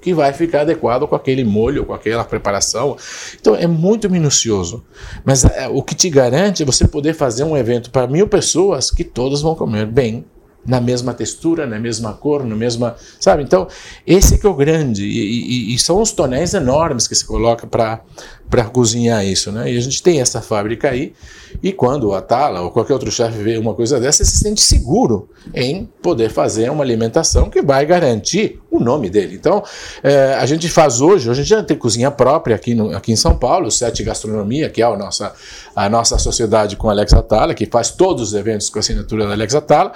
que 0.00 0.14
vai 0.14 0.32
ficar 0.32 0.60
adequado 0.60 1.08
com 1.08 1.16
aquele 1.16 1.42
molho, 1.42 1.84
com 1.84 1.92
aquela 1.92 2.24
preparação. 2.24 2.96
Então 3.40 3.56
é 3.56 3.66
muito 3.66 4.08
minucioso. 4.08 4.84
Mas 5.24 5.44
é, 5.44 5.66
o 5.66 5.82
que 5.82 5.96
te 5.96 6.08
garante 6.08 6.62
é 6.62 6.66
você 6.66 6.86
poder 6.86 7.12
fazer 7.12 7.42
um 7.42 7.56
evento 7.56 7.90
para 7.90 8.06
mil 8.06 8.28
pessoas 8.28 8.88
que 8.88 9.02
todas 9.02 9.42
vão 9.42 9.56
comer 9.56 9.84
bem, 9.84 10.24
na 10.64 10.80
mesma 10.80 11.14
textura, 11.14 11.66
na 11.66 11.78
mesma 11.78 12.12
cor, 12.12 12.44
na 12.44 12.54
mesma. 12.54 12.96
Sabe? 13.18 13.42
Então, 13.42 13.66
esse 14.06 14.38
que 14.38 14.46
é 14.46 14.50
o 14.50 14.54
grande. 14.54 15.04
E, 15.04 15.72
e, 15.72 15.74
e 15.74 15.78
são 15.78 16.00
os 16.00 16.12
tonéis 16.12 16.54
enormes 16.54 17.08
que 17.08 17.14
se 17.14 17.24
coloca 17.24 17.66
para 17.66 18.00
para 18.48 18.64
cozinhar 18.64 19.24
isso, 19.24 19.50
né? 19.50 19.72
E 19.72 19.76
a 19.76 19.80
gente 19.80 20.02
tem 20.02 20.20
essa 20.20 20.40
fábrica 20.40 20.90
aí, 20.90 21.12
e 21.62 21.72
quando 21.72 22.14
a 22.14 22.20
Tala 22.20 22.60
ou 22.60 22.70
qualquer 22.70 22.92
outro 22.92 23.10
chefe 23.10 23.38
vê 23.38 23.58
uma 23.58 23.74
coisa 23.74 23.98
dessa, 23.98 24.24
se 24.24 24.38
sente 24.38 24.60
seguro 24.60 25.28
em 25.54 25.88
poder 26.02 26.30
fazer 26.30 26.70
uma 26.70 26.84
alimentação 26.84 27.50
que 27.50 27.62
vai 27.62 27.84
garantir 27.84 28.60
o 28.70 28.78
nome 28.78 29.10
dele. 29.10 29.34
Então, 29.34 29.62
é, 30.02 30.34
a 30.34 30.46
gente 30.46 30.68
faz 30.68 31.00
hoje, 31.00 31.28
hoje 31.28 31.40
a 31.40 31.42
gente 31.42 31.48
já 31.48 31.62
tem 31.62 31.76
cozinha 31.76 32.10
própria 32.10 32.54
aqui, 32.54 32.74
no, 32.74 32.94
aqui 32.94 33.12
em 33.12 33.16
São 33.16 33.36
Paulo, 33.36 33.70
Sete 33.70 34.02
Gastronomia, 34.02 34.70
que 34.70 34.80
é 34.80 34.84
a 34.84 34.96
nossa, 34.96 35.32
a 35.74 35.88
nossa 35.88 36.18
sociedade 36.18 36.76
com 36.76 36.88
a 36.88 36.92
Alex 36.92 37.12
Atala, 37.14 37.54
que 37.54 37.66
faz 37.66 37.90
todos 37.90 38.28
os 38.28 38.34
eventos 38.34 38.70
com 38.70 38.78
a 38.78 38.80
assinatura 38.80 39.26
da 39.26 39.32
Alex 39.32 39.54
Atala, 39.54 39.92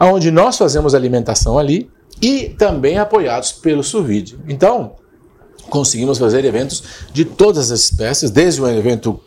onde 0.00 0.30
nós 0.30 0.56
fazemos 0.56 0.94
alimentação 0.94 1.58
ali 1.58 1.90
e 2.22 2.50
também 2.50 2.98
apoiados 2.98 3.52
pelo 3.52 3.82
Suvide. 3.82 4.38
Então, 4.48 4.96
conseguimos 5.70 6.18
fazer 6.18 6.44
eventos 6.44 6.82
de 7.12 7.24
todas 7.24 7.70
as 7.70 7.80
espécies, 7.80 8.30
desde 8.30 8.60
um 8.60 8.68
evento 8.68 9.20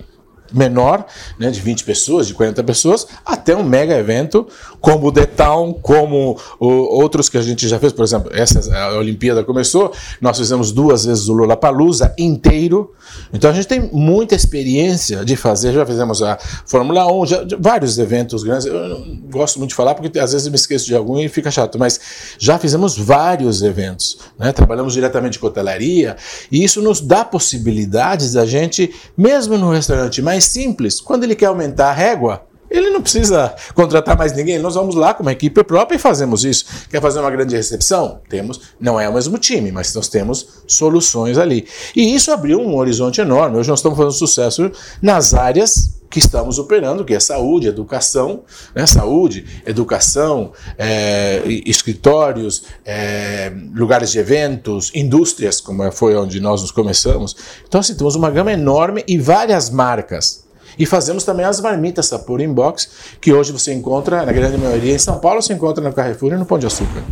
menor, 0.54 1.06
né, 1.40 1.50
de 1.50 1.60
20 1.60 1.84
pessoas, 1.84 2.28
de 2.28 2.34
40 2.34 2.64
pessoas, 2.64 3.08
até 3.26 3.56
um 3.56 3.64
mega 3.64 3.98
evento 3.98 4.48
como 4.80 5.08
o 5.08 5.12
The 5.12 5.26
Town, 5.26 5.74
como 5.74 6.38
o, 6.60 6.68
outros 6.68 7.30
que 7.30 7.38
a 7.38 7.42
gente 7.42 7.68
já 7.68 7.80
fez, 7.80 7.92
por 7.92 8.04
exemplo, 8.04 8.32
essa 8.34 8.74
a 8.76 8.98
Olimpíada 8.98 9.44
começou, 9.44 9.92
nós 10.22 10.38
fizemos 10.38 10.72
duas 10.72 11.06
vezes 11.06 11.28
o 11.28 11.34
Lollapalooza 11.34 12.14
inteiro, 12.18 12.94
então 13.34 13.50
a 13.50 13.54
gente 13.54 13.68
tem 13.68 13.90
muita 13.92 14.36
experiência 14.36 15.26
de 15.26 15.36
fazer, 15.36 15.74
já 15.74 15.86
fizemos 15.86 16.22
a 16.22 16.38
Fórmula 16.66 17.12
1, 17.12 17.26
já, 17.26 17.46
vários 17.60 17.98
eventos 17.98 18.44
grandes, 18.44 18.66
eu 18.66 18.90
não 18.90 19.18
gosto 19.30 19.58
muito 19.58 19.70
de 19.70 19.76
falar 19.76 19.96
porque 19.96 20.20
às 20.20 20.34
vezes 20.34 20.48
me 20.48 20.56
esqueço 20.56 20.86
de 20.86 20.96
algum 20.96 21.20
e 21.20 21.28
fica 21.28 21.50
chato, 21.50 21.80
mas 21.80 22.00
já 22.38 22.60
fizemos 22.60 22.98
vários 22.98 23.62
eventos, 23.62 24.18
né, 24.38 24.52
trabalhamos 24.52 24.94
diretamente 24.94 25.40
com 25.40 25.48
hotelaria, 25.48 26.16
e 26.52 26.64
isso 26.64 26.82
nos 26.82 27.02
dá 27.02 27.26
possibilidades 27.26 28.34
da 28.34 28.46
gente, 28.46 28.94
mesmo 29.18 29.58
no 29.58 29.72
restaurante 29.72 30.22
mais 30.22 30.43
simples. 30.46 31.02
Quando 31.02 31.24
ele 31.24 31.36
quer 31.36 31.48
aumentar 31.48 31.90
a 31.90 31.94
régua, 31.94 32.46
ele 32.74 32.90
não 32.90 33.02
precisa 33.02 33.56
contratar 33.76 34.18
mais 34.18 34.34
ninguém. 34.34 34.58
Nós 34.58 34.74
vamos 34.74 34.96
lá 34.96 35.14
com 35.14 35.22
uma 35.22 35.32
equipe 35.32 35.64
própria 35.64 35.96
e 35.96 36.00
fazemos 36.00 36.44
isso. 36.44 36.66
Quer 36.90 37.00
fazer 37.00 37.20
uma 37.20 37.30
grande 37.30 37.56
recepção? 37.56 38.20
Temos, 38.28 38.60
não 38.80 39.00
é 39.00 39.08
o 39.08 39.14
mesmo 39.14 39.38
time, 39.38 39.72
mas 39.72 39.94
nós 39.94 40.08
temos 40.08 40.64
soluções 40.66 41.38
ali. 41.38 41.68
E 41.96 42.16
isso 42.16 42.32
abriu 42.32 42.60
um 42.60 42.76
horizonte 42.76 43.22
enorme. 43.22 43.58
Hoje 43.58 43.70
nós 43.70 43.80
estamos 43.80 43.98
fazendo 43.98 44.14
sucesso 44.14 44.72
nas 45.02 45.36
áreas 45.36 46.02
que 46.10 46.20
estamos 46.20 46.60
operando, 46.60 47.04
que 47.04 47.14
é 47.16 47.20
saúde, 47.20 47.68
educação, 47.68 48.44
né? 48.76 48.86
saúde, 48.86 49.46
educação, 49.66 50.52
é, 50.78 51.42
escritórios, 51.66 52.66
é, 52.86 53.52
lugares 53.74 54.12
de 54.12 54.20
eventos, 54.20 54.92
indústrias, 54.94 55.60
como 55.60 55.92
foi 55.92 56.16
onde 56.16 56.40
nós 56.40 56.62
nos 56.62 56.70
começamos. 56.70 57.36
Então, 57.68 57.80
assim, 57.80 57.96
temos 57.96 58.16
uma 58.16 58.30
gama 58.30 58.52
enorme 58.52 59.04
e 59.08 59.18
várias 59.18 59.72
marcas. 59.72 60.43
E 60.78 60.86
fazemos 60.86 61.24
também 61.24 61.46
as 61.46 61.60
marmitas 61.60 62.08
Sapor 62.08 62.42
Inbox, 62.42 62.90
que 63.22 63.34
hoje 63.34 63.52
você 63.52 63.74
encontra, 63.74 64.26
na 64.26 64.32
grande 64.32 64.58
maioria, 64.58 64.94
em 64.94 65.00
São 65.00 65.20
Paulo, 65.20 65.42
você 65.42 65.54
encontra 65.54 65.84
no 65.84 65.94
Carrefour 65.94 66.34
e 66.34 66.38
no 66.38 66.46
Pão 66.46 66.60
de 66.60 66.68
Açúcar. 66.68 67.04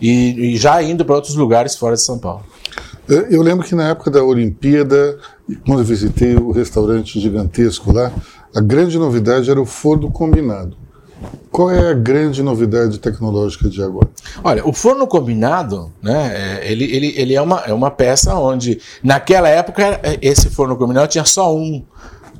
E, 0.00 0.52
e 0.54 0.56
já 0.56 0.82
indo 0.82 1.04
para 1.04 1.14
outros 1.14 1.34
lugares 1.34 1.76
fora 1.76 1.94
de 1.94 2.02
São 2.02 2.18
Paulo. 2.18 2.44
Eu 3.30 3.40
lembro 3.42 3.66
que 3.66 3.74
na 3.74 3.88
época 3.88 4.10
da 4.10 4.22
Olimpíada, 4.22 5.18
quando 5.66 5.78
eu 5.78 5.84
visitei 5.84 6.34
o 6.36 6.50
restaurante 6.50 7.18
gigantesco 7.18 7.90
lá, 7.90 8.12
a 8.54 8.60
grande 8.60 8.98
novidade 8.98 9.50
era 9.50 9.60
o 9.60 9.64
forno 9.64 10.10
combinado. 10.10 10.76
Qual 11.50 11.70
é 11.70 11.90
a 11.90 11.94
grande 11.94 12.42
novidade 12.42 12.98
tecnológica 12.98 13.68
de 13.68 13.82
agora? 13.82 14.08
Olha, 14.44 14.66
o 14.66 14.72
forno 14.72 15.06
combinado, 15.06 15.90
né, 16.02 16.60
é, 16.62 16.70
ele, 16.70 16.84
ele, 16.84 17.14
ele 17.16 17.34
é, 17.34 17.42
uma, 17.42 17.60
é 17.60 17.72
uma 17.72 17.90
peça 17.90 18.34
onde, 18.34 18.78
naquela 19.02 19.48
época, 19.48 20.00
esse 20.22 20.48
forno 20.50 20.76
combinado 20.76 21.08
tinha 21.08 21.24
só 21.24 21.54
um 21.56 21.82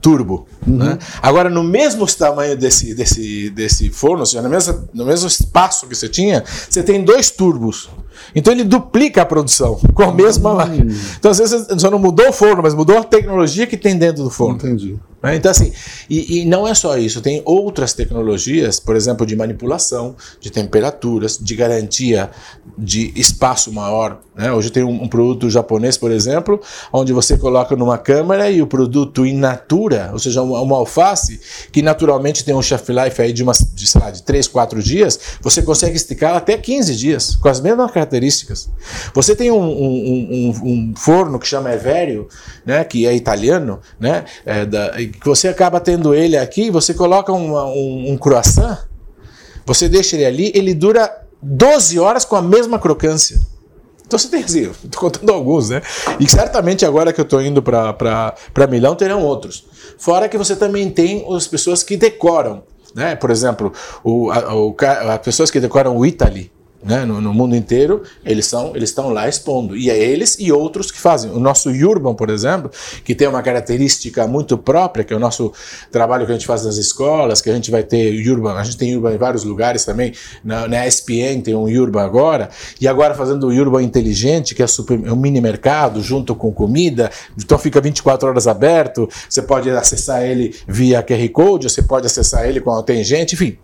turbo. 0.01 0.47
Uhum. 0.67 0.77
Né? 0.77 0.99
Agora, 1.23 1.49
no 1.49 1.63
mesmo 1.63 2.07
tamanho 2.07 2.57
desse, 2.57 2.95
desse, 2.95 3.51
desse 3.51 3.91
forno, 3.91 4.21
ou 4.21 4.27
seja, 4.27 4.43
no 4.43 4.49
mesmo, 4.49 4.89
no 4.93 5.05
mesmo 5.05 5.27
espaço 5.27 5.87
que 5.87 5.95
você 5.95 6.09
tinha, 6.09 6.45
você 6.69 6.83
tem 6.83 7.05
dois 7.05 7.31
turbos. 7.31 7.89
Então 8.35 8.53
ele 8.53 8.65
duplica 8.65 9.23
a 9.23 9.27
produção 9.27 9.77
com 9.95 10.03
a 10.03 10.13
mesma 10.13 10.55
máquina. 10.55 10.93
Então, 11.19 11.31
às 11.31 11.39
vezes, 11.39 11.67
só 11.79 11.91
não 11.91 11.99
mudou 11.99 12.29
o 12.29 12.33
forno, 12.33 12.63
mas 12.63 12.75
mudou 12.75 12.99
a 12.99 13.05
tecnologia 13.05 13.67
que 13.67 13.77
tem 13.77 13.97
dentro 13.97 14.25
do 14.25 14.31
forno. 14.31 14.57
Entendi. 14.57 14.99
Né? 15.23 15.37
Então, 15.37 15.51
assim, 15.51 15.73
e, 16.09 16.41
e, 16.41 16.45
não 16.45 16.67
é 16.67 16.75
só 16.75 16.97
isso, 16.97 17.21
tem 17.21 17.43
outras 17.45 17.93
tecnologias, 17.93 18.79
por 18.79 18.95
exemplo, 18.97 19.27
de 19.27 19.35
manipulação, 19.35 20.15
de 20.41 20.51
temperaturas, 20.51 21.39
de 21.39 21.55
garantia 21.55 22.31
de 22.79 23.13
espaço 23.17 23.73
maior. 23.73 24.21
Né? 24.37 24.53
Hoje 24.53 24.71
tem 24.71 24.85
um, 24.85 25.03
um, 25.03 25.09
produto 25.09 25.51
japonês, 25.51 25.97
por 25.97 26.13
exemplo, 26.13 26.61
onde 26.93 27.13
você 27.13 27.37
coloca 27.37 27.75
numa 27.75 27.99
câmera 27.99 28.49
e 28.49 28.63
o 28.63 28.67
produto 28.67 29.27
in 29.27 29.37
natura, 29.37 30.11
ou 30.13 30.19
seja, 30.19 30.41
uma, 30.43 30.61
uma 30.61 30.77
alface, 30.77 31.41
que 31.73 31.83
naturalmente 31.83 32.45
tem 32.45 32.55
um 32.55 32.63
shelf 32.63 32.89
life 32.89 33.21
aí 33.21 33.33
de, 33.33 33.43
umas, 33.43 33.59
de, 33.75 33.87
sei 33.87 34.01
lá, 34.01 34.11
de 34.13 34.23
3, 34.23 34.47
4 34.47 34.83
dias, 34.83 35.19
você 35.41 35.61
consegue 35.61 35.97
esticar 35.97 36.37
até 36.37 36.57
15 36.57 36.95
dias, 36.95 37.37
com 37.37 37.49
as 37.49 37.61
mesmas 37.61 37.91
características. 37.91 38.71
Você 39.13 39.35
tem 39.35 39.51
um, 39.51 39.61
um, 39.61 40.51
um 40.63 40.95
forno 40.97 41.39
que 41.39 41.49
chama 41.49 41.73
Everio, 41.73 42.29
né, 42.65 42.85
que 42.85 43.07
é 43.07 43.15
italiano, 43.15 43.81
né, 43.99 44.25
é 44.47 44.65
da, 44.65 44.93
que 44.93 45.25
você 45.25 45.49
acaba 45.49 45.81
tendo 45.81 46.15
ele 46.15 46.37
aqui, 46.37 46.71
você 46.71 46.95
coloca 46.95 47.33
uma, 47.33 47.65
um, 47.67 48.13
um 48.13 48.17
croissant, 48.17 48.79
você 49.67 49.89
deixa 49.89 50.17
ele 50.17 50.25
ali, 50.25 50.53
ele 50.55 50.75
dura 50.75 51.28
12 51.43 51.99
horas 51.99 52.25
com 52.25 52.37
a 52.37 52.43
mesma 52.43 52.79
crocância. 52.79 53.41
Então 54.07 54.19
você 54.19 54.29
tem 54.29 54.43
assim, 54.43 54.63
estou 54.63 55.03
contando 55.03 55.31
alguns, 55.31 55.69
né? 55.69 55.83
E 56.19 56.27
certamente 56.27 56.85
agora 56.85 57.13
que 57.13 57.21
eu 57.21 57.25
estou 57.25 57.43
indo 57.43 57.63
para 57.63 58.67
Milão 58.69 58.97
terão 58.97 59.23
outros. 59.23 59.67
Fora 59.99 60.29
que 60.29 60.39
você 60.39 60.57
também 60.57 60.91
tem 60.91 61.27
as 61.35 61.47
pessoas 61.47 61.83
que 61.83 61.97
decoram, 61.97 62.63
né? 62.95 63.15
Por 63.17 63.31
exemplo, 63.31 63.71
o, 64.03 64.31
a, 64.31 64.55
o, 64.55 64.75
as 64.81 65.19
pessoas 65.19 65.51
que 65.51 65.61
decoram 65.61 65.95
o 65.95 66.07
Italy, 66.07 66.51
né, 66.83 67.05
no, 67.05 67.21
no, 67.21 67.35
mundo 67.35 67.57
inteiro, 67.57 68.03
eles 68.25 68.47
são 68.47 68.75
eles 68.77 68.91
estão 68.91 69.11
lá 69.11 69.29
expondo. 69.29 69.77
E 69.77 69.91
é 69.91 69.99
eles 69.99 70.37
e 70.39 70.53
outros 70.53 70.91
que 70.91 70.99
fazem. 70.99 71.31
O 71.31 71.41
nosso 71.41 71.71
Urban, 71.71 72.15
por 72.15 72.31
exemplo, 72.31 72.71
que 73.05 73.15
tem 73.15 73.27
uma 73.27 73.43
característica 73.43 74.27
muito 74.27 74.57
própria, 74.57 75.05
que 75.05 75.13
é 75.13 75.17
o 75.17 75.19
nosso 75.19 75.53
trabalho 75.91 76.25
que 76.25 76.33
a 76.33 76.35
gente 76.35 76.47
faz 76.47 76.65
nas 76.65 76.77
escolas, 76.77 77.41
que 77.41 77.51
a 77.51 77.55
gente 77.55 77.71
vai 77.71 77.83
ter 77.83 78.15
Urban, 78.31 78.55
a 78.55 78.63
gente 78.63 78.77
tem 78.77 78.95
Urban 78.95 79.15
em 79.15 79.19
vários 79.19 79.45
lugares 79.45 79.85
também, 79.85 80.13
na, 80.45 80.69
na 80.69 80.87
SPN 80.87 81.43
tem 81.43 81.55
um 81.55 81.65
Urban 81.65 82.03
agora, 82.03 82.49
e 82.81 82.87
agora 82.87 83.15
fazendo 83.15 83.49
o 83.49 83.53
Urban 83.53 83.83
inteligente, 83.83 84.55
que 84.55 84.63
é, 84.63 84.67
super, 84.67 85.01
é 85.05 85.13
um 85.13 85.17
mini 85.17 85.41
mercado 85.41 86.01
junto 86.03 86.35
com 86.35 86.53
comida, 86.53 87.11
então 87.37 87.59
fica 87.59 87.81
24 87.81 88.29
horas 88.29 88.47
aberto, 88.47 89.09
você 89.29 89.43
pode 89.43 89.69
acessar 89.71 90.23
ele 90.23 90.55
via 90.67 91.03
QR 91.03 91.29
Code, 91.31 91.69
você 91.69 91.83
pode 91.83 92.07
acessar 92.07 92.49
ele 92.49 92.61
quando 92.61 92.85
tem 92.85 93.03
gente, 93.03 93.35
enfim. 93.35 93.59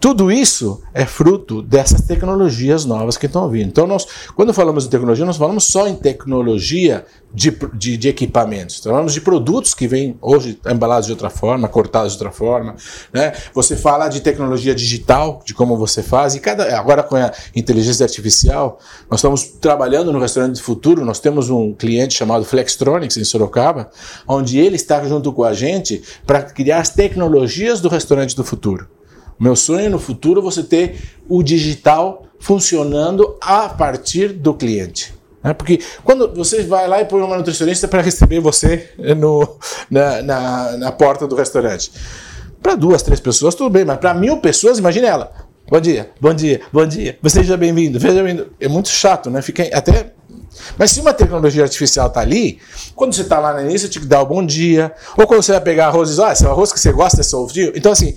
Tudo 0.00 0.32
isso 0.32 0.80
é 0.94 1.04
fruto 1.04 1.60
dessas 1.60 2.00
tecnologias 2.00 2.86
novas 2.86 3.18
que 3.18 3.26
estão 3.26 3.50
vindo. 3.50 3.68
Então, 3.68 3.86
nós, 3.86 4.06
quando 4.34 4.54
falamos 4.54 4.84
de 4.84 4.90
tecnologia, 4.90 5.26
nós 5.26 5.36
falamos 5.36 5.64
só 5.64 5.86
em 5.86 5.94
tecnologia 5.94 7.04
de, 7.34 7.54
de, 7.74 7.98
de 7.98 8.08
equipamentos. 8.08 8.78
Então, 8.80 8.92
falamos 8.92 9.12
de 9.12 9.20
produtos 9.20 9.74
que 9.74 9.86
vêm 9.86 10.16
hoje 10.22 10.58
embalados 10.66 11.04
de 11.04 11.12
outra 11.12 11.28
forma, 11.28 11.68
cortados 11.68 12.12
de 12.12 12.18
outra 12.18 12.32
forma. 12.32 12.76
Né? 13.12 13.34
Você 13.52 13.76
fala 13.76 14.08
de 14.08 14.22
tecnologia 14.22 14.74
digital, 14.74 15.42
de 15.44 15.52
como 15.52 15.76
você 15.76 16.02
faz, 16.02 16.34
e 16.34 16.40
cada, 16.40 16.78
agora 16.78 17.02
com 17.02 17.16
a 17.16 17.30
inteligência 17.54 18.02
artificial, 18.02 18.78
nós 19.10 19.20
estamos 19.20 19.44
trabalhando 19.60 20.10
no 20.10 20.18
restaurante 20.18 20.54
do 20.54 20.62
futuro. 20.62 21.04
Nós 21.04 21.20
temos 21.20 21.50
um 21.50 21.74
cliente 21.74 22.14
chamado 22.14 22.42
Flextronics 22.46 23.18
em 23.18 23.24
Sorocaba, 23.24 23.90
onde 24.26 24.58
ele 24.58 24.76
está 24.76 25.04
junto 25.06 25.30
com 25.30 25.44
a 25.44 25.52
gente 25.52 26.02
para 26.26 26.40
criar 26.42 26.78
as 26.78 26.88
tecnologias 26.88 27.82
do 27.82 27.90
restaurante 27.90 28.34
do 28.34 28.42
futuro. 28.42 28.88
Meu 29.40 29.56
sonho 29.56 29.88
no 29.88 29.98
futuro 29.98 30.40
é 30.40 30.42
você 30.42 30.62
ter 30.62 31.00
o 31.26 31.42
digital 31.42 32.26
funcionando 32.38 33.38
a 33.40 33.70
partir 33.70 34.34
do 34.34 34.52
cliente. 34.52 35.14
Né? 35.42 35.54
Porque 35.54 35.80
quando 36.04 36.30
você 36.34 36.62
vai 36.62 36.86
lá 36.86 37.00
e 37.00 37.06
põe 37.06 37.22
uma 37.22 37.38
nutricionista 37.38 37.88
para 37.88 38.02
receber 38.02 38.38
você 38.40 38.90
no, 39.16 39.56
na, 39.90 40.20
na, 40.20 40.76
na 40.76 40.92
porta 40.92 41.26
do 41.26 41.34
restaurante. 41.34 41.90
Para 42.62 42.74
duas, 42.74 43.00
três 43.00 43.18
pessoas, 43.18 43.54
tudo 43.54 43.70
bem, 43.70 43.86
mas 43.86 43.96
para 43.96 44.12
mil 44.12 44.36
pessoas, 44.36 44.78
imagine 44.78 45.06
ela. 45.06 45.32
Bom 45.70 45.80
dia, 45.80 46.10
bom 46.20 46.34
dia, 46.34 46.60
bom 46.70 46.84
dia. 46.84 47.18
Seja 47.26 47.56
bem-vindo, 47.56 47.98
seja 47.98 48.22
bem-vindo. 48.22 48.50
É 48.60 48.68
muito 48.68 48.90
chato, 48.90 49.30
né? 49.30 49.40
Fica 49.40 49.62
até. 49.72 50.12
Mas 50.76 50.90
se 50.90 51.00
uma 51.00 51.14
tecnologia 51.14 51.62
artificial 51.62 52.08
está 52.08 52.20
ali, 52.20 52.58
quando 52.94 53.14
você 53.14 53.22
está 53.22 53.38
lá 53.38 53.54
no 53.54 53.60
início, 53.60 53.88
te 53.88 54.00
dá 54.00 54.20
o 54.20 54.26
bom 54.26 54.44
dia. 54.44 54.92
Ou 55.16 55.26
quando 55.26 55.42
você 55.42 55.52
vai 55.52 55.60
pegar 55.60 55.86
arroz 55.86 56.10
e 56.10 56.12
diz, 56.12 56.20
ah, 56.20 56.32
esse 56.32 56.44
arroz 56.44 56.72
que 56.72 56.80
você 56.80 56.92
gosta 56.92 57.20
é 57.20 57.22
soltinho. 57.22 57.72
Então, 57.74 57.92
assim, 57.92 58.14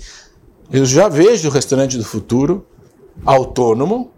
eu 0.72 0.84
já 0.84 1.08
vejo 1.08 1.48
o 1.48 1.50
restaurante 1.50 1.96
do 1.96 2.04
futuro 2.04 2.66
autônomo, 3.24 4.10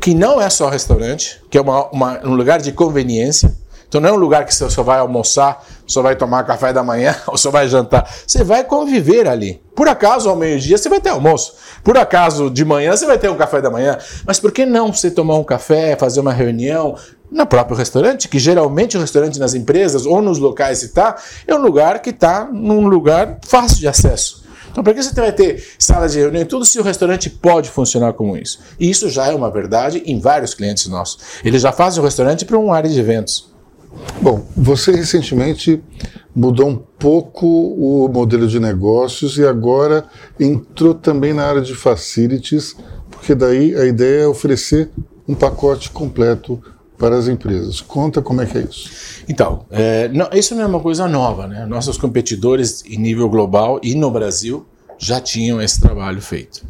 que 0.00 0.14
não 0.14 0.40
é 0.40 0.48
só 0.48 0.68
restaurante, 0.68 1.42
que 1.50 1.58
é 1.58 1.60
uma, 1.60 1.88
uma, 1.90 2.26
um 2.26 2.34
lugar 2.34 2.60
de 2.60 2.72
conveniência. 2.72 3.54
Então 3.86 4.00
não 4.00 4.10
é 4.10 4.12
um 4.12 4.16
lugar 4.16 4.46
que 4.46 4.54
você 4.54 4.70
só 4.70 4.84
vai 4.84 5.00
almoçar, 5.00 5.66
só 5.84 6.00
vai 6.00 6.14
tomar 6.14 6.44
café 6.44 6.72
da 6.72 6.82
manhã 6.82 7.14
ou 7.26 7.36
só 7.36 7.50
vai 7.50 7.68
jantar. 7.68 8.08
Você 8.24 8.44
vai 8.44 8.62
conviver 8.62 9.26
ali. 9.26 9.60
Por 9.74 9.88
acaso 9.88 10.30
ao 10.30 10.36
meio-dia 10.36 10.78
você 10.78 10.88
vai 10.88 11.00
ter 11.00 11.08
almoço. 11.08 11.54
Por 11.82 11.98
acaso 11.98 12.48
de 12.48 12.64
manhã 12.64 12.96
você 12.96 13.04
vai 13.04 13.18
ter 13.18 13.28
um 13.28 13.36
café 13.36 13.60
da 13.60 13.68
manhã. 13.68 13.98
Mas 14.24 14.38
por 14.38 14.52
que 14.52 14.64
não 14.64 14.92
você 14.92 15.10
tomar 15.10 15.34
um 15.36 15.44
café, 15.44 15.96
fazer 15.96 16.20
uma 16.20 16.32
reunião, 16.32 16.94
no 17.30 17.46
próprio 17.46 17.76
restaurante, 17.76 18.28
que 18.28 18.38
geralmente 18.38 18.96
o 18.96 19.00
restaurante 19.00 19.38
nas 19.38 19.54
empresas 19.54 20.04
ou 20.04 20.20
nos 20.20 20.38
locais 20.38 20.82
está, 20.82 21.16
é 21.46 21.54
um 21.54 21.60
lugar 21.60 22.00
que 22.00 22.10
está 22.10 22.48
num 22.50 22.86
lugar 22.88 23.38
fácil 23.44 23.78
de 23.78 23.88
acesso. 23.88 24.39
Então, 24.70 24.84
para 24.84 24.94
que 24.94 25.02
você 25.02 25.14
vai 25.14 25.32
ter 25.32 25.64
sala 25.78 26.08
de 26.08 26.18
reunião 26.18 26.42
e 26.42 26.46
tudo 26.46 26.64
se 26.64 26.78
o 26.78 26.82
restaurante 26.82 27.28
pode 27.28 27.70
funcionar 27.70 28.12
como 28.12 28.36
isso? 28.36 28.60
E 28.78 28.88
isso 28.88 29.08
já 29.08 29.26
é 29.26 29.34
uma 29.34 29.50
verdade 29.50 30.02
em 30.06 30.20
vários 30.20 30.54
clientes 30.54 30.86
nossos. 30.86 31.18
Eles 31.44 31.62
já 31.62 31.72
fazem 31.72 32.00
o 32.00 32.04
restaurante 32.04 32.44
para 32.44 32.58
uma 32.58 32.76
área 32.76 32.88
de 32.88 32.98
eventos. 32.98 33.50
Bom, 34.22 34.46
você 34.56 34.92
recentemente 34.92 35.82
mudou 36.34 36.68
um 36.68 36.76
pouco 36.76 37.46
o 37.46 38.08
modelo 38.08 38.46
de 38.46 38.60
negócios 38.60 39.36
e 39.36 39.44
agora 39.44 40.04
entrou 40.38 40.94
também 40.94 41.32
na 41.32 41.44
área 41.44 41.60
de 41.60 41.74
facilities, 41.74 42.76
porque 43.10 43.34
daí 43.34 43.74
a 43.74 43.84
ideia 43.84 44.22
é 44.22 44.26
oferecer 44.28 44.90
um 45.26 45.34
pacote 45.34 45.90
completo 45.90 46.62
para 47.00 47.16
as 47.16 47.26
empresas. 47.26 47.80
Conta 47.80 48.20
como 48.20 48.42
é 48.42 48.46
que 48.46 48.58
é 48.58 48.60
isso. 48.60 49.24
Então, 49.26 49.64
é, 49.70 50.08
não, 50.08 50.28
isso 50.34 50.54
não 50.54 50.62
é 50.62 50.66
uma 50.66 50.80
coisa 50.80 51.08
nova, 51.08 51.48
né? 51.48 51.64
Nossos 51.64 51.96
competidores 51.96 52.84
em 52.84 52.98
nível 52.98 53.28
global 53.28 53.80
e 53.82 53.94
no 53.94 54.10
Brasil 54.10 54.66
já 54.98 55.18
tinham 55.18 55.62
esse 55.62 55.80
trabalho 55.80 56.20
feito. 56.20 56.62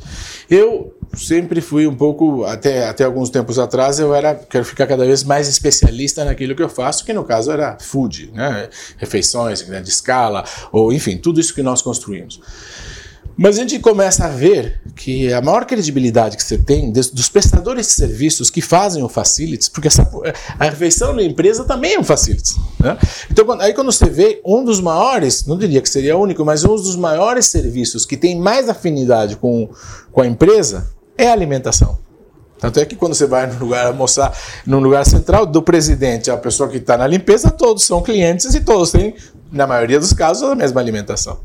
Eu 0.48 0.94
sempre 1.14 1.60
fui 1.60 1.88
um 1.88 1.94
pouco, 1.94 2.44
até, 2.44 2.88
até 2.88 3.02
alguns 3.02 3.28
tempos 3.28 3.58
atrás, 3.58 3.98
eu 3.98 4.14
era, 4.14 4.36
quero 4.36 4.64
ficar 4.64 4.86
cada 4.86 5.04
vez 5.04 5.24
mais 5.24 5.48
especialista 5.48 6.24
naquilo 6.24 6.54
que 6.54 6.62
eu 6.62 6.68
faço, 6.68 7.04
que 7.04 7.12
no 7.12 7.24
caso 7.24 7.50
era 7.50 7.76
food, 7.80 8.30
né? 8.32 8.68
refeições 8.98 9.62
em 9.62 9.66
grande 9.66 9.88
escala, 9.88 10.44
ou 10.70 10.92
enfim, 10.92 11.16
tudo 11.16 11.40
isso 11.40 11.52
que 11.52 11.62
nós 11.62 11.82
construímos. 11.82 12.40
Mas 13.42 13.56
a 13.56 13.62
gente 13.62 13.78
começa 13.78 14.26
a 14.26 14.28
ver 14.28 14.82
que 14.94 15.32
a 15.32 15.40
maior 15.40 15.64
credibilidade 15.64 16.36
que 16.36 16.44
você 16.44 16.58
tem 16.58 16.92
dos 16.92 17.30
prestadores 17.30 17.86
de 17.86 17.92
serviços 17.94 18.50
que 18.50 18.60
fazem 18.60 19.02
o 19.02 19.08
facilities, 19.08 19.66
porque 19.66 19.88
essa, 19.88 20.06
a 20.58 20.64
refeição 20.64 21.16
da 21.16 21.22
empresa 21.22 21.64
também 21.64 21.94
é 21.94 21.98
um 21.98 22.04
facilities. 22.04 22.58
Né? 22.78 22.98
Então, 23.30 23.50
aí 23.58 23.72
quando 23.72 23.90
você 23.90 24.10
vê 24.10 24.42
um 24.44 24.62
dos 24.62 24.78
maiores, 24.78 25.46
não 25.46 25.56
diria 25.56 25.80
que 25.80 25.88
seria 25.88 26.18
único, 26.18 26.44
mas 26.44 26.64
um 26.64 26.74
dos 26.76 26.94
maiores 26.96 27.46
serviços 27.46 28.04
que 28.04 28.14
tem 28.14 28.38
mais 28.38 28.68
afinidade 28.68 29.36
com, 29.36 29.70
com 30.12 30.20
a 30.20 30.26
empresa 30.26 30.90
é 31.16 31.30
a 31.30 31.32
alimentação. 31.32 31.98
Tanto 32.58 32.78
é 32.78 32.84
que 32.84 32.94
quando 32.94 33.14
você 33.14 33.24
vai 33.24 33.46
no 33.46 33.58
lugar 33.58 33.86
almoçar, 33.86 34.36
no 34.66 34.78
lugar 34.80 35.06
central 35.06 35.46
do 35.46 35.62
presidente, 35.62 36.30
a 36.30 36.36
pessoa 36.36 36.68
que 36.68 36.76
está 36.76 36.94
na 36.94 37.06
limpeza, 37.06 37.50
todos 37.50 37.84
são 37.84 38.02
clientes 38.02 38.54
e 38.54 38.60
todos 38.60 38.90
têm, 38.90 39.14
na 39.50 39.66
maioria 39.66 39.98
dos 39.98 40.12
casos, 40.12 40.42
a 40.42 40.54
mesma 40.54 40.78
alimentação. 40.78 41.40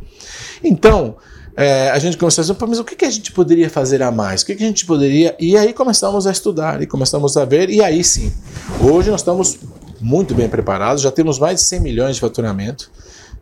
Então, 0.62 1.16
é, 1.58 1.90
a 1.90 2.00
gente 2.00 2.18
começou 2.18 2.42
a 2.42 2.46
dizer, 2.46 2.58
mas 2.68 2.80
o 2.80 2.84
que, 2.84 2.96
que 2.96 3.06
a 3.06 3.10
gente 3.10 3.32
poderia 3.32 3.70
fazer 3.70 4.04
a 4.04 4.12
mais? 4.12 4.42
O 4.42 4.46
que, 4.46 4.56
que 4.56 4.64
a 4.64 4.68
gente 4.68 4.86
poderia. 4.86 5.36
E 5.40 5.56
aí 5.58 5.72
começamos 5.74 6.28
a 6.28 6.32
estudar 6.32 6.82
e 6.82 6.86
começamos 6.86 7.38
a 7.38 7.46
ver, 7.46 7.70
e 7.70 7.82
aí 7.82 8.04
sim. 8.04 8.34
Hoje 8.82 9.10
nós 9.10 9.22
estamos 9.22 9.60
muito 10.02 10.36
bem 10.36 10.50
preparados, 10.50 11.02
já 11.02 11.12
temos 11.12 11.40
mais 11.40 11.62
de 11.62 11.66
100 11.66 11.80
milhões 11.80 12.16
de 12.16 12.22
faturamento 12.22 12.92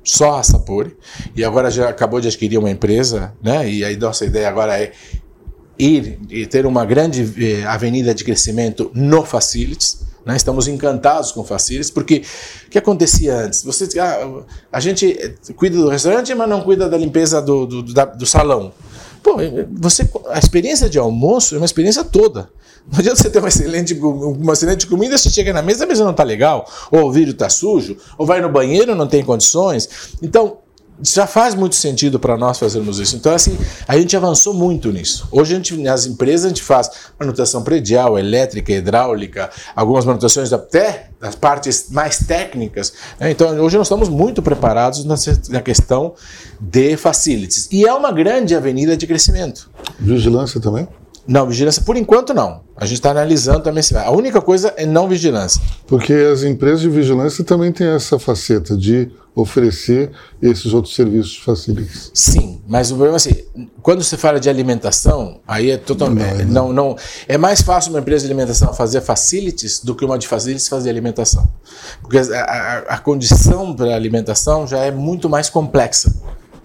só 0.03 0.37
a 0.37 0.43
Sapori, 0.43 0.95
e 1.35 1.43
agora 1.43 1.71
já 1.71 1.89
acabou 1.89 2.19
de 2.19 2.27
adquirir 2.27 2.57
uma 2.57 2.69
empresa, 2.69 3.33
né? 3.41 3.69
E 3.69 3.85
aí 3.85 3.95
nossa 3.95 4.25
ideia 4.25 4.49
agora 4.49 4.77
é 4.77 4.91
ir 5.79 6.19
e 6.29 6.45
ter 6.45 6.65
uma 6.65 6.85
grande 6.85 7.33
eh, 7.37 7.63
avenida 7.65 8.13
de 8.13 8.23
crescimento 8.23 8.91
no 8.93 9.23
Facilities. 9.25 10.02
Né? 10.25 10.35
Estamos 10.35 10.67
encantados 10.67 11.31
com 11.31 11.43
Facilities, 11.43 11.89
porque 11.89 12.23
o 12.67 12.69
que 12.69 12.77
acontecia 12.77 13.35
antes? 13.35 13.63
Você, 13.63 13.99
ah, 13.99 14.43
a 14.71 14.79
gente 14.79 15.35
cuida 15.55 15.77
do 15.77 15.89
restaurante, 15.89 16.33
mas 16.33 16.49
não 16.49 16.61
cuida 16.61 16.89
da 16.89 16.97
limpeza 16.97 17.41
do, 17.41 17.65
do, 17.65 17.93
da, 17.93 18.05
do 18.05 18.25
salão. 18.25 18.71
Pô, 19.21 19.37
você, 19.71 20.09
a 20.29 20.39
experiência 20.39 20.89
de 20.89 20.99
almoço 20.99 21.55
é 21.55 21.57
uma 21.57 21.65
experiência 21.65 22.03
toda. 22.03 22.49
Não 22.91 22.99
adianta 22.99 23.21
você 23.21 23.29
ter 23.29 23.39
uma 23.39 23.47
excelente, 23.47 23.93
uma 23.93 24.53
excelente 24.53 24.85
comida, 24.87 25.17
você 25.17 25.29
chega 25.29 25.53
na 25.53 25.61
mesa, 25.61 25.85
a 25.85 25.87
mesa 25.87 26.03
não 26.03 26.11
está 26.11 26.23
legal, 26.23 26.69
ou 26.91 27.05
o 27.05 27.11
vidro 27.11 27.31
está 27.31 27.49
sujo, 27.49 27.97
ou 28.17 28.25
vai 28.25 28.41
no 28.41 28.49
banheiro, 28.49 28.93
não 28.93 29.07
tem 29.07 29.23
condições. 29.23 30.17
Então, 30.21 30.57
já 31.01 31.27
faz 31.27 31.55
muito 31.55 31.75
sentido 31.75 32.19
para 32.19 32.37
nós 32.37 32.59
fazermos 32.59 32.99
isso. 32.99 33.15
Então, 33.15 33.33
assim, 33.33 33.57
a 33.87 33.97
gente 33.97 34.15
avançou 34.15 34.53
muito 34.53 34.91
nisso. 34.91 35.27
Hoje, 35.31 35.53
a 35.53 35.57
gente, 35.57 35.75
nas 35.77 36.05
empresas, 36.05 36.45
a 36.45 36.49
gente 36.49 36.63
faz 36.63 36.89
manutenção 37.19 37.63
predial, 37.63 38.17
elétrica, 38.17 38.71
hidráulica, 38.71 39.49
algumas 39.75 40.05
manutenções 40.05 40.53
até 40.53 41.09
das 41.19 41.35
partes 41.35 41.87
mais 41.89 42.19
técnicas. 42.19 42.93
Né? 43.19 43.31
Então, 43.31 43.49
hoje 43.59 43.77
nós 43.77 43.87
estamos 43.87 44.09
muito 44.09 44.41
preparados 44.41 45.03
na 45.49 45.61
questão 45.61 46.13
de 46.59 46.95
facilities. 46.97 47.67
E 47.71 47.85
é 47.85 47.93
uma 47.93 48.11
grande 48.11 48.55
avenida 48.55 48.95
de 48.95 49.07
crescimento. 49.07 49.69
Vigilância 49.99 50.59
também? 50.59 50.87
Não, 51.25 51.47
vigilância 51.47 51.81
por 51.83 51.95
enquanto 51.95 52.33
não. 52.33 52.61
A 52.75 52.85
gente 52.85 52.97
está 52.97 53.11
analisando 53.11 53.61
também. 53.61 53.83
A 54.03 54.11
única 54.11 54.41
coisa 54.41 54.73
é 54.75 54.85
não 54.85 55.07
vigilância. 55.07 55.61
Porque 55.87 56.13
as 56.13 56.43
empresas 56.43 56.81
de 56.81 56.89
vigilância 56.89 57.43
também 57.43 57.71
têm 57.71 57.87
essa 57.87 58.19
faceta 58.19 58.75
de 58.75 59.09
oferecer 59.35 60.11
esses 60.41 60.73
outros 60.73 60.93
serviços 60.95 61.37
facilities. 61.37 62.11
Sim, 62.13 62.61
mas 62.67 62.91
o 62.91 62.95
problema 62.95 63.15
é 63.15 63.17
assim, 63.17 63.43
quando 63.81 64.03
você 64.03 64.15
fala 64.15 64.39
de 64.39 64.49
alimentação, 64.49 65.39
aí 65.47 65.71
é 65.71 65.77
totalmente 65.77 66.45
não, 66.45 66.67
não, 66.67 66.73
não, 66.73 66.97
é 67.27 67.37
mais 67.37 67.61
fácil 67.61 67.91
uma 67.91 67.99
empresa 67.99 68.27
de 68.27 68.31
alimentação 68.31 68.73
fazer 68.73 69.01
facilities 69.01 69.79
do 69.79 69.95
que 69.95 70.05
uma 70.05 70.19
de 70.19 70.27
facilities 70.27 70.67
fazer 70.67 70.89
alimentação, 70.89 71.49
porque 72.01 72.17
a, 72.17 72.21
a, 72.21 72.77
a 72.79 72.97
condição 72.99 73.75
para 73.75 73.93
a 73.93 73.95
alimentação 73.95 74.67
já 74.67 74.79
é 74.79 74.91
muito 74.91 75.27
mais 75.27 75.49
complexa. 75.49 76.13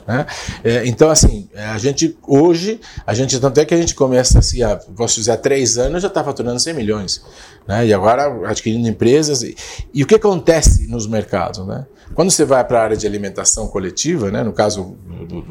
Né? 0.08 0.24
É, 0.64 0.86
então, 0.86 1.10
assim, 1.10 1.50
a 1.54 1.76
gente 1.76 2.16
hoje, 2.26 2.80
a 3.06 3.12
gente 3.12 3.38
tanto 3.38 3.60
é 3.60 3.64
que 3.66 3.74
a 3.74 3.76
gente 3.76 3.94
começa 3.94 4.38
assim, 4.38 4.62
a, 4.62 4.74
posso 4.74 5.16
dizer, 5.16 5.32
há 5.32 5.36
três 5.36 5.76
anos 5.76 6.00
já 6.00 6.08
está 6.08 6.24
faturando 6.24 6.58
100 6.58 6.72
milhões. 6.72 7.22
Né? 7.66 7.88
E 7.88 7.92
agora 7.92 8.48
adquirindo 8.48 8.88
empresas. 8.88 9.42
E, 9.42 9.54
e, 9.92 10.02
o 10.02 10.06
que 10.06 10.14
acontece 10.14 10.88
nos 10.88 11.06
mercados? 11.06 11.66
Né? 11.66 11.84
Quando 12.14 12.30
você 12.30 12.46
vai 12.46 12.64
para 12.64 12.80
a 12.80 12.84
área 12.84 12.96
de 12.96 13.06
alimentação 13.06 13.68
coletiva, 13.68 14.30
né, 14.30 14.42
no 14.42 14.54
caso 14.54 14.96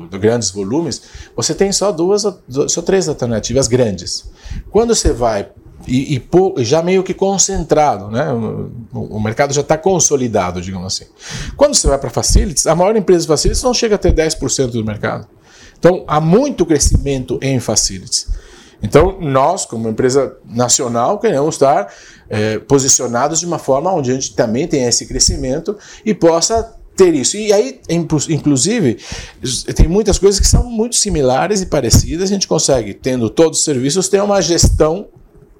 de 0.10 0.18
grandes 0.18 0.50
volumes, 0.50 1.04
você 1.36 1.54
tem 1.54 1.72
só 1.72 1.92
duas, 1.92 2.24
só 2.68 2.82
três 2.82 3.08
alternativas 3.08 3.68
grandes. 3.68 4.28
Quando 4.72 4.96
você 4.96 5.14
vai 5.14 5.52
e, 5.86 6.16
e, 6.18 6.64
já 6.64 6.82
meio 6.82 7.04
que 7.04 7.14
concentrado, 7.14 8.10
né? 8.10 8.32
O, 8.32 9.18
o 9.18 9.20
mercado 9.22 9.54
já 9.54 9.62
está 9.62 9.78
consolidado, 9.78 10.62
digamos 10.62 10.88
assim. 10.88 11.06
Quando 11.56 11.76
você 11.76 11.88
vai 11.88 11.98
para 11.98 12.10
facilities, 12.10 12.66
a 12.66 12.76
maior 12.76 12.96
empresa 12.96 13.22
de 13.22 13.28
facilities 13.28 13.64
não 13.64 13.74
chega 13.74 13.96
a 13.96 13.98
ter 13.98 14.14
10% 14.14 14.72
do 14.72 14.84
mercado. 14.84 15.28
Então, 15.78 16.04
há 16.08 16.20
muito 16.20 16.66
crescimento 16.66 17.38
em 17.42 17.60
facilities. 17.60 18.28
Então, 18.82 19.18
nós, 19.20 19.66
como 19.66 19.90
empresa 19.90 20.38
nacional, 20.46 21.20
queremos 21.20 21.56
estar 21.56 21.92
é, 22.30 22.60
posicionados 22.60 23.40
de 23.40 23.46
uma 23.46 23.60
forma 23.60 23.92
onde 23.92 24.12
a 24.12 24.14
gente 24.14 24.36
também 24.36 24.68
tenha 24.68 24.88
esse 24.88 25.06
crescimento 25.06 25.78
e 26.06 26.14
possa 26.14 26.76
ter 26.96 27.14
isso. 27.14 27.38
E 27.38 27.54
aí, 27.54 27.80
inclusive, 27.90 28.98
tem 29.76 29.88
muitas 29.88 30.18
coisas 30.18 30.40
que 30.40 30.48
são 30.48 30.64
muito 30.64 30.96
similares 30.96 31.62
e 31.62 31.68
parecidas. 31.68 32.30
A 32.30 32.34
gente 32.34 32.48
consegue, 32.48 32.94
tendo 32.94 33.30
todos 33.30 33.60
os 33.60 33.66
serviços, 33.66 34.10
ter 34.10 34.22
uma 34.22 34.42
gestão 34.42 35.08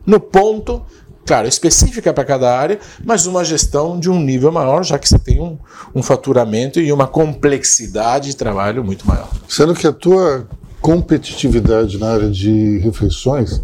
no 0.08 0.22
ponto, 0.22 0.82
claro, 1.26 1.48
específica 1.48 2.14
para 2.14 2.24
cada 2.24 2.58
área, 2.58 2.80
mas 3.04 3.28
uma 3.28 3.44
gestão 3.44 4.00
de 4.00 4.10
um 4.10 4.18
nível 4.18 4.52
maior, 4.54 4.84
já 4.84 4.98
que 4.98 5.08
você 5.08 5.20
tem 5.20 5.42
um, 5.42 5.58
um 5.94 6.02
faturamento 6.02 6.80
e 6.80 6.94
uma 6.94 7.06
complexidade 7.06 8.30
de 8.30 8.38
trabalho 8.38 8.84
muito 8.84 9.06
maior. 9.06 9.30
Sendo 9.50 9.76
que 9.76 9.86
a 9.86 9.92
tua 9.92 10.48
competitividade 10.82 11.98
na 11.98 12.14
área 12.14 12.30
de 12.30 12.78
refeições 12.78 13.62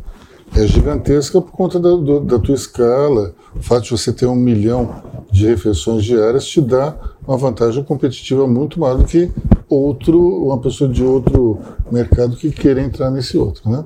é 0.56 0.68
gigantesca 0.68 1.42
por 1.42 1.52
conta 1.52 1.80
da, 1.80 1.90
do, 1.92 2.20
da 2.20 2.38
tua 2.38 2.54
escala. 2.54 3.34
O 3.56 3.62
fato 3.62 3.84
de 3.84 3.92
você 3.92 4.12
ter 4.12 4.26
um 4.26 4.36
milhão 4.36 5.02
de 5.32 5.48
refeições 5.48 6.04
diárias 6.04 6.46
te 6.46 6.60
dá 6.60 6.96
uma 7.26 7.38
vantagem 7.38 7.84
competitiva 7.84 8.46
muito 8.46 8.80
maior 8.80 8.98
do 8.98 9.06
que 9.06 9.32
outro, 9.70 10.20
uma 10.46 10.60
pessoa 10.60 10.90
de 10.90 11.04
outro 11.04 11.60
mercado 11.92 12.36
que 12.36 12.52
queira 12.52 12.82
entrar 12.82 13.10
nesse 13.10 13.38
outro, 13.38 13.70
né? 13.70 13.84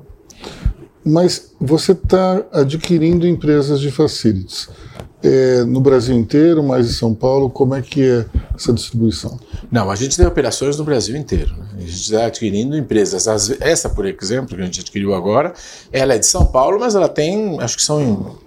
Mas 1.08 1.52
você 1.58 1.92
está 1.92 2.44
adquirindo 2.52 3.26
empresas 3.26 3.80
de 3.80 3.90
facilities. 3.90 4.68
É, 5.20 5.64
no 5.64 5.80
Brasil 5.80 6.14
inteiro, 6.14 6.62
mais 6.62 6.88
em 6.88 6.92
São 6.92 7.12
Paulo, 7.12 7.50
como 7.50 7.74
é 7.74 7.82
que 7.82 8.02
é 8.02 8.26
essa 8.54 8.72
distribuição? 8.72 9.40
Não, 9.70 9.90
a 9.90 9.96
gente 9.96 10.16
tem 10.16 10.24
operações 10.24 10.76
no 10.76 10.84
Brasil 10.84 11.16
inteiro. 11.16 11.56
Né? 11.56 11.66
A 11.76 11.80
gente 11.80 11.94
está 11.94 12.26
adquirindo 12.26 12.76
empresas. 12.76 13.26
Essa, 13.60 13.88
por 13.88 14.06
exemplo, 14.06 14.54
que 14.54 14.62
a 14.62 14.64
gente 14.64 14.80
adquiriu 14.80 15.14
agora, 15.14 15.54
ela 15.90 16.14
é 16.14 16.18
de 16.18 16.26
São 16.26 16.46
Paulo, 16.46 16.78
mas 16.78 16.94
ela 16.94 17.08
tem, 17.08 17.58
acho 17.60 17.76
que 17.76 17.82
são 17.82 18.38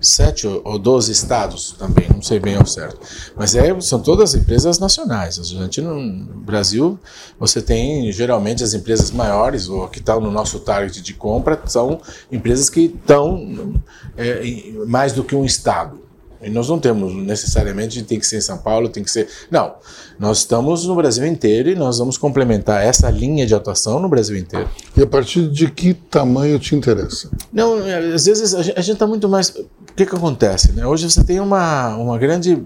sete 0.00 0.46
ou 0.46 0.78
doze 0.78 1.12
estados 1.12 1.72
também, 1.78 2.08
não 2.12 2.22
sei 2.22 2.38
bem 2.38 2.56
ao 2.56 2.66
certo. 2.66 3.00
Mas 3.36 3.54
é, 3.54 3.78
são 3.80 4.00
todas 4.00 4.34
empresas 4.34 4.78
nacionais. 4.78 5.38
A 5.38 5.42
gente 5.42 5.80
no 5.80 6.24
Brasil, 6.40 6.98
você 7.38 7.60
tem 7.60 8.10
geralmente 8.12 8.62
as 8.62 8.74
empresas 8.74 9.10
maiores, 9.10 9.68
ou 9.68 9.88
que 9.88 9.98
estão 9.98 10.20
no 10.20 10.30
nosso 10.30 10.60
target 10.60 11.02
de 11.02 11.14
compra, 11.14 11.60
são 11.66 12.00
empresas 12.30 12.70
que 12.70 12.82
estão 12.82 13.74
é, 14.16 14.72
mais 14.86 15.12
do 15.12 15.24
que 15.24 15.34
um 15.34 15.44
estado. 15.44 16.07
E 16.40 16.48
nós 16.48 16.68
não 16.68 16.78
temos 16.78 17.12
necessariamente 17.14 18.02
tem 18.02 18.18
que 18.18 18.26
ser 18.26 18.38
em 18.38 18.40
São 18.40 18.58
Paulo, 18.58 18.88
tem 18.88 19.02
que 19.02 19.10
ser. 19.10 19.28
Não. 19.50 19.74
Nós 20.18 20.38
estamos 20.38 20.84
no 20.86 20.94
Brasil 20.94 21.26
inteiro 21.26 21.68
e 21.68 21.74
nós 21.74 21.98
vamos 21.98 22.16
complementar 22.16 22.84
essa 22.84 23.10
linha 23.10 23.46
de 23.46 23.54
atuação 23.54 23.98
no 23.98 24.08
Brasil 24.08 24.36
inteiro. 24.36 24.68
E 24.96 25.02
a 25.02 25.06
partir 25.06 25.48
de 25.48 25.70
que 25.70 25.94
tamanho 25.94 26.58
te 26.58 26.74
interessa? 26.74 27.30
Não, 27.52 27.78
às 28.14 28.26
vezes 28.26 28.54
a 28.54 28.62
gente 28.62 28.92
está 28.92 29.06
muito 29.06 29.28
mais. 29.28 29.50
O 29.50 29.94
que, 29.96 30.06
que 30.06 30.14
acontece? 30.14 30.72
Né? 30.72 30.86
Hoje 30.86 31.10
você 31.10 31.24
tem 31.24 31.40
uma, 31.40 31.96
uma 31.96 32.18
grande. 32.18 32.62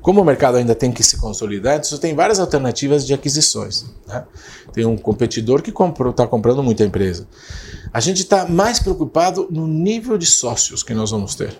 Como 0.00 0.22
o 0.22 0.24
mercado 0.24 0.56
ainda 0.56 0.74
tem 0.74 0.90
que 0.90 1.02
se 1.02 1.18
consolidar, 1.18 1.76
então 1.76 1.90
você 1.90 1.98
tem 1.98 2.14
várias 2.14 2.40
alternativas 2.40 3.06
de 3.06 3.12
aquisições. 3.12 3.84
Né? 4.08 4.24
Tem 4.72 4.86
um 4.86 4.96
competidor 4.96 5.60
que 5.60 5.70
está 5.70 6.26
comprando 6.26 6.62
muita 6.62 6.84
empresa. 6.84 7.26
A 7.92 8.00
gente 8.00 8.22
está 8.22 8.46
mais 8.46 8.78
preocupado 8.80 9.46
no 9.50 9.66
nível 9.66 10.16
de 10.16 10.24
sócios 10.24 10.82
que 10.82 10.94
nós 10.94 11.10
vamos 11.10 11.34
ter. 11.34 11.54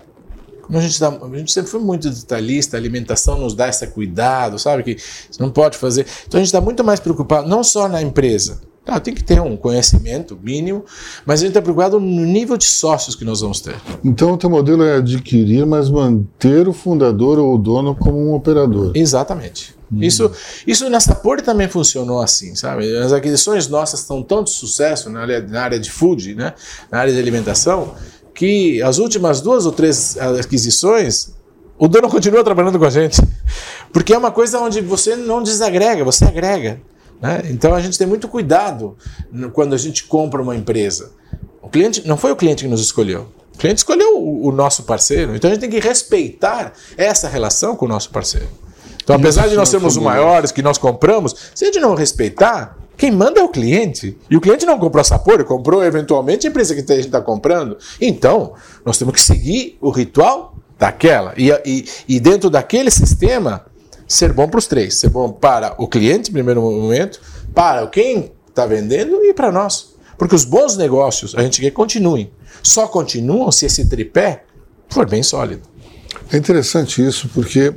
A 0.73 0.81
gente, 0.81 0.99
tá, 0.99 1.09
a 1.09 1.39
gente 1.39 1.53
sempre 1.53 1.71
foi 1.71 1.81
muito 1.81 2.09
detalhista, 2.09 2.77
a 2.77 2.81
alimentação 2.81 3.39
nos 3.39 3.55
dá 3.55 3.69
esse 3.69 3.87
cuidado, 3.89 4.59
sabe? 4.59 4.83
Que 4.83 4.97
você 4.97 5.43
não 5.43 5.51
pode 5.51 5.77
fazer. 5.77 6.07
Então 6.27 6.39
a 6.39 6.41
gente 6.41 6.49
está 6.49 6.61
muito 6.61 6.85
mais 6.85 7.01
preocupado, 7.01 7.49
não 7.49 7.65
só 7.65 7.89
na 7.89 8.01
empresa. 8.01 8.61
Tá, 8.85 8.99
tem 8.99 9.13
que 9.13 9.23
ter 9.23 9.41
um 9.41 9.57
conhecimento 9.57 10.39
mínimo, 10.43 10.85
mas 11.27 11.41
a 11.41 11.43
gente 11.43 11.51
está 11.51 11.61
preocupado 11.61 12.01
no 12.01 12.25
nível 12.25 12.57
de 12.57 12.65
sócios 12.65 13.15
que 13.15 13.25
nós 13.25 13.41
vamos 13.41 13.61
ter. 13.61 13.77
Então 14.03 14.33
o 14.33 14.39
teu 14.39 14.49
modelo 14.49 14.83
é 14.83 14.97
adquirir, 14.97 15.67
mas 15.67 15.91
manter 15.91 16.67
o 16.67 16.73
fundador 16.73 17.39
ou 17.39 17.55
o 17.55 17.59
dono 17.59 17.95
como 17.95 18.19
um 18.19 18.35
operador. 18.35 18.93
Exatamente. 18.95 19.75
Hum. 19.93 20.03
Isso, 20.03 20.31
isso 20.67 20.89
na 20.89 20.99
Sapori 20.99 21.43
também 21.43 21.69
funcionou 21.69 22.23
assim, 22.23 22.55
sabe? 22.55 22.97
As 22.97 23.13
aquisições 23.13 23.69
nossas 23.69 24.01
estão 24.01 24.23
tão 24.23 24.43
de 24.43 24.51
sucesso 24.51 25.11
na 25.11 25.21
área, 25.21 25.41
na 25.41 25.63
área 25.63 25.79
de 25.79 25.91
food, 25.91 26.35
né? 26.35 26.55
na 26.91 27.01
área 27.01 27.13
de 27.13 27.19
alimentação, 27.19 27.95
que 28.41 28.81
as 28.81 28.97
últimas 28.97 29.43
duas 29.43 29.67
ou 29.67 29.73
três 29.73 30.17
aquisições, 30.17 31.35
o 31.79 31.87
dono 31.87 32.09
continua 32.09 32.43
trabalhando 32.43 32.79
com 32.79 32.87
a 32.87 32.91
gente. 32.91 33.21
Porque 33.93 34.15
é 34.15 34.17
uma 34.17 34.31
coisa 34.31 34.59
onde 34.61 34.81
você 34.81 35.15
não 35.15 35.43
desagrega, 35.43 36.03
você 36.03 36.25
agrega. 36.25 36.81
Né? 37.21 37.43
Então 37.51 37.75
a 37.75 37.81
gente 37.83 37.99
tem 37.99 38.07
muito 38.07 38.29
cuidado 38.29 38.97
quando 39.53 39.75
a 39.75 39.77
gente 39.77 40.05
compra 40.05 40.41
uma 40.41 40.57
empresa. 40.57 41.11
O 41.61 41.69
cliente 41.69 42.09
não 42.09 42.17
foi 42.17 42.33
o 42.33 42.37
cliente 42.37 42.65
que 42.65 42.71
nos 42.71 42.81
escolheu. 42.81 43.29
O 43.55 43.59
cliente 43.59 43.81
escolheu 43.81 44.17
o, 44.17 44.49
o 44.49 44.53
nosso 44.53 44.85
parceiro. 44.85 45.37
Então 45.37 45.51
a 45.51 45.53
gente 45.53 45.61
tem 45.61 45.69
que 45.69 45.79
respeitar 45.79 46.73
essa 46.97 47.29
relação 47.29 47.77
com 47.77 47.85
o 47.85 47.89
nosso 47.89 48.09
parceiro. 48.09 48.49
Então, 49.05 49.17
apesar 49.17 49.49
de 49.49 49.55
nós 49.55 49.69
sermos 49.69 49.99
os 49.99 50.03
maiores 50.03 50.51
que 50.51 50.63
nós 50.63 50.79
compramos, 50.79 51.35
se 51.55 51.65
a 51.65 51.67
gente 51.67 51.79
não 51.79 51.95
respeitar, 51.95 52.79
quem 53.01 53.11
manda 53.11 53.41
é 53.41 53.43
o 53.43 53.49
cliente. 53.49 54.15
E 54.29 54.37
o 54.37 54.43
cliente 54.43 54.67
não 54.67 54.79
comprou 54.79 55.03
Sapporo, 55.03 55.43
comprou 55.47 55.83
eventualmente 55.83 56.47
a 56.47 56.51
empresa 56.51 56.75
que 56.75 56.81
a 56.93 56.97
gente 56.97 57.07
está 57.07 57.19
comprando. 57.19 57.79
Então, 57.99 58.53
nós 58.85 58.99
temos 58.99 59.15
que 59.15 59.23
seguir 59.23 59.79
o 59.81 59.89
ritual 59.89 60.55
daquela. 60.79 61.33
E, 61.35 61.49
e, 61.65 61.89
e 62.07 62.21
dentro 62.21 62.51
daquele 62.51 62.91
sistema, 62.91 63.65
ser 64.07 64.35
bom 64.35 64.47
para 64.47 64.59
os 64.59 64.67
três. 64.67 64.99
Ser 64.99 65.09
bom 65.09 65.33
para 65.33 65.75
o 65.79 65.89
cliente, 65.89 66.31
primeiro 66.31 66.61
momento, 66.61 67.23
para 67.55 67.87
quem 67.87 68.33
está 68.47 68.67
vendendo 68.67 69.25
e 69.25 69.33
para 69.33 69.51
nós. 69.51 69.95
Porque 70.19 70.35
os 70.35 70.45
bons 70.45 70.77
negócios 70.77 71.35
a 71.35 71.43
gente 71.43 71.59
quer 71.63 71.71
que 71.71 71.77
continuem. 71.77 72.31
Só 72.63 72.87
continuam 72.87 73.51
se 73.51 73.65
esse 73.65 73.89
tripé 73.89 74.45
for 74.91 75.09
bem 75.09 75.23
sólido. 75.23 75.63
É 76.31 76.37
interessante 76.37 77.03
isso, 77.03 77.31
porque 77.33 77.73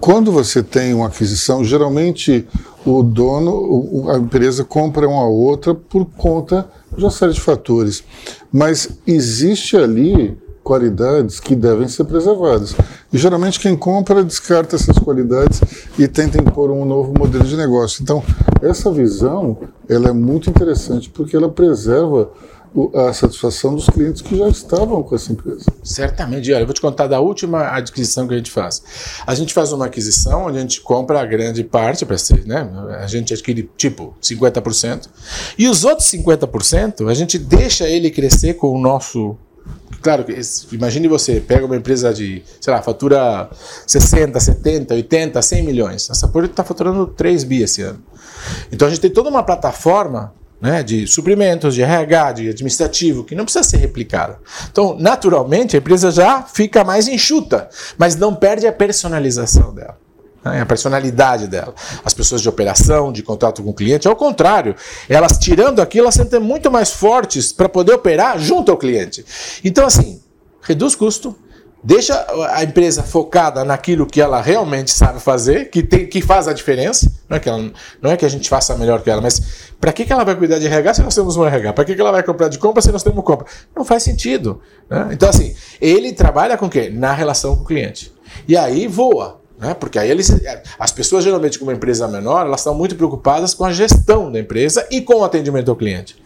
quando 0.00 0.32
você 0.32 0.62
tem 0.62 0.94
uma 0.94 1.08
aquisição, 1.08 1.62
geralmente 1.62 2.48
o 2.86 3.02
dono, 3.02 4.08
a 4.10 4.16
empresa 4.16 4.64
compra 4.64 5.08
uma 5.08 5.26
outra 5.26 5.74
por 5.74 6.06
conta 6.16 6.68
de 6.96 7.02
uma 7.02 7.10
série 7.10 7.32
de 7.32 7.40
fatores. 7.40 8.04
Mas 8.52 8.88
existe 9.06 9.76
ali 9.76 10.38
qualidades 10.62 11.38
que 11.38 11.54
devem 11.54 11.86
ser 11.86 12.04
preservadas. 12.04 12.74
E 13.12 13.18
geralmente 13.18 13.60
quem 13.60 13.76
compra 13.76 14.24
descarta 14.24 14.74
essas 14.74 14.98
qualidades 14.98 15.60
e 15.96 16.08
tenta 16.08 16.38
impor 16.38 16.72
um 16.72 16.84
novo 16.84 17.12
modelo 17.16 17.44
de 17.44 17.56
negócio. 17.56 18.02
Então, 18.02 18.22
essa 18.60 18.90
visão, 18.90 19.58
ela 19.88 20.08
é 20.08 20.12
muito 20.12 20.50
interessante 20.50 21.08
porque 21.08 21.36
ela 21.36 21.48
preserva 21.48 22.30
a 22.94 23.12
satisfação 23.12 23.74
dos 23.74 23.88
clientes 23.88 24.22
que 24.22 24.36
já 24.36 24.48
estavam 24.48 25.02
com 25.02 25.14
essa 25.14 25.32
empresa. 25.32 25.64
Certamente. 25.82 26.52
Olha, 26.52 26.62
eu 26.62 26.66
vou 26.66 26.74
te 26.74 26.80
contar 26.80 27.06
da 27.06 27.20
última 27.20 27.62
aquisição 27.68 28.28
que 28.28 28.34
a 28.34 28.36
gente 28.36 28.50
faz. 28.50 28.82
A 29.26 29.34
gente 29.34 29.54
faz 29.54 29.72
uma 29.72 29.86
aquisição 29.86 30.46
onde 30.46 30.58
a 30.58 30.60
gente 30.60 30.80
compra 30.80 31.20
a 31.20 31.24
grande 31.24 31.64
parte, 31.64 32.04
para 32.04 32.18
ser, 32.18 32.46
né? 32.46 32.68
A 33.00 33.06
gente 33.06 33.32
adquire 33.32 33.68
tipo 33.76 34.14
50%. 34.22 35.08
E 35.56 35.68
os 35.68 35.84
outros 35.84 36.08
50%, 36.08 37.08
a 37.08 37.14
gente 37.14 37.38
deixa 37.38 37.88
ele 37.88 38.10
crescer 38.10 38.54
com 38.54 38.72
o 38.72 38.78
nosso 38.78 39.36
Claro, 40.00 40.24
imagine 40.70 41.08
você, 41.08 41.40
pega 41.40 41.66
uma 41.66 41.74
empresa 41.74 42.14
de, 42.14 42.40
sei 42.60 42.72
lá, 42.72 42.80
fatura 42.80 43.50
60, 43.86 44.38
70, 44.38 44.94
80, 44.94 45.42
100 45.42 45.62
milhões. 45.64 46.08
A 46.08 46.14
Sapporo 46.14 46.46
está 46.46 46.62
faturando 46.62 47.08
3 47.08 47.42
bi 47.42 47.62
esse 47.62 47.82
ano. 47.82 48.00
Então 48.70 48.86
a 48.86 48.90
gente 48.90 49.00
tem 49.00 49.10
toda 49.10 49.28
uma 49.28 49.42
plataforma 49.42 50.32
né, 50.60 50.82
de 50.82 51.06
suprimentos, 51.06 51.74
de 51.74 51.82
RH, 51.82 52.32
de 52.32 52.48
administrativo, 52.48 53.24
que 53.24 53.34
não 53.34 53.44
precisa 53.44 53.64
ser 53.64 53.76
replicada. 53.76 54.38
Então, 54.70 54.96
naturalmente, 54.98 55.76
a 55.76 55.78
empresa 55.78 56.10
já 56.10 56.42
fica 56.42 56.82
mais 56.82 57.08
enxuta, 57.08 57.68
mas 57.98 58.16
não 58.16 58.34
perde 58.34 58.66
a 58.66 58.72
personalização 58.72 59.74
dela. 59.74 59.98
Né, 60.44 60.60
a 60.60 60.66
personalidade 60.66 61.46
dela. 61.46 61.74
As 62.04 62.14
pessoas 62.14 62.40
de 62.40 62.48
operação, 62.48 63.12
de 63.12 63.22
contato 63.22 63.62
com 63.62 63.70
o 63.70 63.74
cliente, 63.74 64.08
ao 64.08 64.16
contrário, 64.16 64.74
elas 65.08 65.38
tirando 65.38 65.80
aquilo, 65.80 66.04
elas 66.04 66.14
sentem 66.14 66.40
muito 66.40 66.70
mais 66.70 66.92
fortes 66.92 67.52
para 67.52 67.68
poder 67.68 67.94
operar 67.94 68.38
junto 68.38 68.70
ao 68.70 68.78
cliente. 68.78 69.24
Então, 69.64 69.84
assim, 69.84 70.20
reduz 70.62 70.94
custo, 70.94 71.36
Deixa 71.86 72.26
a 72.50 72.64
empresa 72.64 73.00
focada 73.04 73.64
naquilo 73.64 74.06
que 74.06 74.20
ela 74.20 74.40
realmente 74.42 74.90
sabe 74.90 75.20
fazer, 75.20 75.70
que, 75.70 75.84
tem, 75.84 76.04
que 76.04 76.20
faz 76.20 76.48
a 76.48 76.52
diferença. 76.52 77.08
Não 77.28 77.36
é 77.36 77.40
que, 77.40 77.48
ela, 77.48 77.72
não 78.02 78.10
é 78.10 78.16
que 78.16 78.24
a 78.24 78.28
gente 78.28 78.48
faça 78.48 78.76
melhor 78.76 79.00
que 79.02 79.08
ela, 79.08 79.20
mas 79.22 79.70
para 79.80 79.92
que, 79.92 80.04
que 80.04 80.12
ela 80.12 80.24
vai 80.24 80.34
cuidar 80.34 80.58
de 80.58 80.66
RH 80.66 80.94
se 80.94 81.02
nós 81.02 81.14
temos 81.14 81.36
um 81.36 81.46
RH? 81.46 81.72
Para 81.72 81.84
que, 81.84 81.94
que 81.94 82.00
ela 82.00 82.10
vai 82.10 82.24
comprar 82.24 82.48
de 82.48 82.58
compra 82.58 82.82
se 82.82 82.90
nós 82.90 83.04
temos 83.04 83.22
compra? 83.22 83.46
Não 83.72 83.84
faz 83.84 84.02
sentido. 84.02 84.60
Né? 84.90 85.10
Então, 85.12 85.28
assim, 85.28 85.54
ele 85.80 86.12
trabalha 86.12 86.58
com 86.58 86.66
o 86.66 86.68
quê? 86.68 86.90
Na 86.92 87.12
relação 87.12 87.54
com 87.54 87.62
o 87.62 87.66
cliente. 87.66 88.12
E 88.48 88.56
aí 88.56 88.88
voa. 88.88 89.40
Né? 89.56 89.72
Porque 89.72 89.96
aí 89.96 90.10
eles, 90.10 90.28
as 90.76 90.90
pessoas, 90.90 91.22
geralmente, 91.22 91.56
com 91.56 91.66
uma 91.66 91.72
empresa 91.72 92.08
menor, 92.08 92.46
elas 92.46 92.62
estão 92.62 92.74
muito 92.74 92.96
preocupadas 92.96 93.54
com 93.54 93.64
a 93.64 93.72
gestão 93.72 94.32
da 94.32 94.40
empresa 94.40 94.84
e 94.90 95.02
com 95.02 95.20
o 95.20 95.24
atendimento 95.24 95.70
ao 95.70 95.76
cliente. 95.76 96.16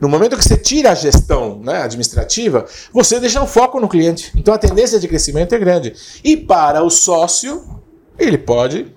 No 0.00 0.08
momento 0.08 0.36
que 0.36 0.44
você 0.44 0.56
tira 0.56 0.90
a 0.90 0.94
gestão 0.94 1.60
né, 1.60 1.82
administrativa, 1.82 2.66
você 2.92 3.18
deixa 3.18 3.42
o 3.42 3.46
foco 3.46 3.80
no 3.80 3.88
cliente. 3.88 4.32
Então 4.36 4.52
a 4.54 4.58
tendência 4.58 4.98
de 4.98 5.08
crescimento 5.08 5.54
é 5.54 5.58
grande. 5.58 5.94
E 6.22 6.36
para 6.36 6.82
o 6.82 6.90
sócio, 6.90 7.64
ele 8.18 8.38
pode 8.38 8.92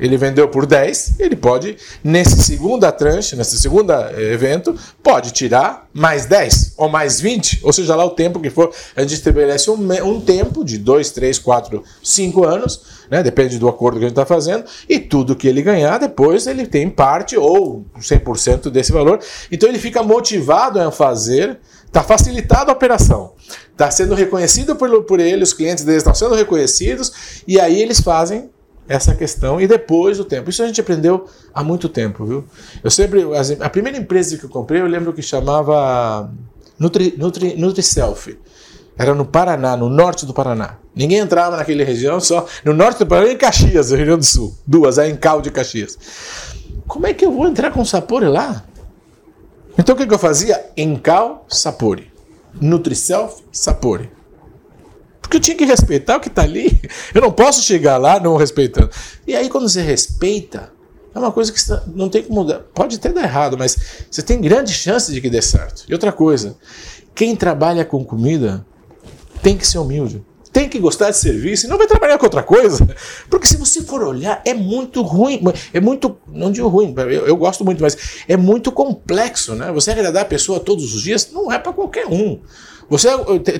ele 0.00 0.16
vendeu 0.16 0.48
por 0.48 0.64
10, 0.64 1.20
ele 1.20 1.36
pode, 1.36 1.76
nesse 2.02 2.42
segunda 2.42 2.90
tranche, 2.90 3.36
nesse 3.36 3.58
segundo 3.58 3.92
eh, 3.92 4.32
evento, 4.32 4.74
pode 5.02 5.30
tirar 5.30 5.88
mais 5.92 6.24
10 6.24 6.74
ou 6.78 6.88
mais 6.88 7.20
20, 7.20 7.60
ou 7.62 7.72
seja 7.72 7.94
lá 7.94 8.04
o 8.04 8.10
tempo 8.10 8.40
que 8.40 8.48
for. 8.48 8.72
A 8.96 9.02
gente 9.02 9.14
estabelece 9.14 9.70
um, 9.70 9.76
um 10.04 10.20
tempo 10.20 10.64
de 10.64 10.78
2, 10.78 11.10
3, 11.10 11.38
4, 11.38 11.84
5 12.02 12.44
anos, 12.44 12.80
né? 13.10 13.22
depende 13.22 13.58
do 13.58 13.68
acordo 13.68 13.98
que 13.98 14.06
a 14.06 14.08
gente 14.08 14.18
está 14.18 14.24
fazendo, 14.24 14.64
e 14.88 14.98
tudo 14.98 15.36
que 15.36 15.46
ele 15.46 15.60
ganhar, 15.60 15.98
depois 15.98 16.46
ele 16.46 16.66
tem 16.66 16.88
parte 16.88 17.36
ou 17.36 17.84
100% 17.98 18.70
desse 18.70 18.92
valor. 18.92 19.20
Então 19.52 19.68
ele 19.68 19.78
fica 19.78 20.02
motivado 20.02 20.80
a 20.80 20.90
fazer, 20.90 21.58
está 21.84 22.02
facilitada 22.02 22.70
a 22.70 22.74
operação, 22.74 23.32
está 23.70 23.90
sendo 23.90 24.14
reconhecido 24.14 24.74
por, 24.76 25.02
por 25.02 25.20
ele, 25.20 25.42
os 25.42 25.52
clientes 25.52 25.84
deles 25.84 26.00
estão 26.00 26.14
sendo 26.14 26.34
reconhecidos, 26.34 27.42
e 27.46 27.60
aí 27.60 27.82
eles 27.82 28.00
fazem 28.00 28.48
essa 28.90 29.14
questão 29.14 29.60
e 29.60 29.68
depois 29.68 30.18
o 30.18 30.24
tempo. 30.24 30.50
Isso 30.50 30.64
a 30.64 30.66
gente 30.66 30.80
aprendeu 30.80 31.24
há 31.54 31.62
muito 31.62 31.88
tempo, 31.88 32.26
viu? 32.26 32.44
Eu 32.82 32.90
sempre 32.90 33.24
a 33.60 33.70
primeira 33.70 33.96
empresa 33.96 34.36
que 34.36 34.44
eu 34.44 34.50
comprei, 34.50 34.80
eu 34.80 34.86
lembro 34.86 35.12
que 35.12 35.22
chamava 35.22 36.28
Nutri, 36.76 37.14
Nutri, 37.16 37.54
NutriSelf. 37.56 38.36
Era 38.98 39.14
no 39.14 39.24
Paraná, 39.24 39.76
no 39.76 39.88
norte 39.88 40.26
do 40.26 40.34
Paraná. 40.34 40.76
Ninguém 40.94 41.18
entrava 41.18 41.56
naquela 41.56 41.84
região, 41.84 42.20
só 42.20 42.44
no 42.64 42.74
norte 42.74 42.98
do 42.98 43.06
Paraná, 43.06 43.30
em 43.30 43.36
Caxias, 43.36 43.92
Rio 43.92 44.04
Grande 44.04 44.20
do 44.20 44.26
Sul. 44.26 44.58
Duas, 44.66 44.98
aí 44.98 45.12
em 45.12 45.16
Cal 45.16 45.40
de 45.40 45.52
Caxias. 45.52 45.96
Como 46.88 47.06
é 47.06 47.14
que 47.14 47.24
eu 47.24 47.30
vou 47.30 47.46
entrar 47.46 47.70
com 47.70 47.84
Sapori 47.84 48.26
lá? 48.26 48.64
Então 49.78 49.94
o 49.94 49.98
que, 49.98 50.04
que 50.04 50.12
eu 50.12 50.18
fazia? 50.18 50.68
Encal 50.76 51.46
Sapori. 51.48 52.10
NutriSelf 52.60 53.40
Sapori. 53.52 54.10
Porque 55.30 55.36
eu 55.36 55.40
tinha 55.42 55.56
que 55.56 55.64
respeitar 55.64 56.16
o 56.16 56.20
que 56.20 56.26
está 56.26 56.42
ali. 56.42 56.80
Eu 57.14 57.20
não 57.20 57.30
posso 57.30 57.62
chegar 57.62 57.98
lá 57.98 58.18
não 58.18 58.36
respeitando. 58.36 58.90
E 59.24 59.36
aí, 59.36 59.48
quando 59.48 59.68
você 59.68 59.80
respeita, 59.80 60.72
é 61.14 61.18
uma 61.20 61.30
coisa 61.30 61.52
que 61.52 61.60
não 61.94 62.08
tem 62.08 62.24
que 62.24 62.32
mudar. 62.32 62.62
Pode 62.74 62.96
até 62.96 63.12
dar 63.12 63.22
errado, 63.22 63.56
mas 63.56 63.78
você 64.10 64.22
tem 64.22 64.40
grande 64.40 64.72
chance 64.72 65.12
de 65.12 65.20
que 65.20 65.30
dê 65.30 65.40
certo. 65.40 65.84
E 65.88 65.92
outra 65.92 66.10
coisa, 66.10 66.56
quem 67.14 67.36
trabalha 67.36 67.84
com 67.84 68.04
comida 68.04 68.66
tem 69.40 69.56
que 69.56 69.64
ser 69.64 69.78
humilde. 69.78 70.26
Tem 70.52 70.68
que 70.68 70.80
gostar 70.80 71.10
de 71.10 71.16
serviço 71.16 71.66
e 71.66 71.68
não 71.68 71.78
vai 71.78 71.86
trabalhar 71.86 72.18
com 72.18 72.26
outra 72.26 72.42
coisa. 72.42 72.84
Porque 73.30 73.46
se 73.46 73.56
você 73.56 73.82
for 73.82 74.02
olhar, 74.02 74.42
é 74.44 74.52
muito 74.52 75.00
ruim. 75.00 75.40
É 75.72 75.80
muito. 75.80 76.18
Não 76.26 76.50
digo 76.50 76.66
ruim, 76.66 76.92
eu, 76.96 77.28
eu 77.28 77.36
gosto 77.36 77.64
muito, 77.64 77.80
mas 77.80 78.24
é 78.26 78.36
muito 78.36 78.72
complexo, 78.72 79.54
né? 79.54 79.70
Você 79.70 79.92
agradar 79.92 80.22
a 80.22 80.26
pessoa 80.26 80.58
todos 80.58 80.92
os 80.92 81.02
dias 81.02 81.30
não 81.32 81.52
é 81.52 81.58
para 81.60 81.72
qualquer 81.72 82.08
um. 82.08 82.40
Você 82.90 83.08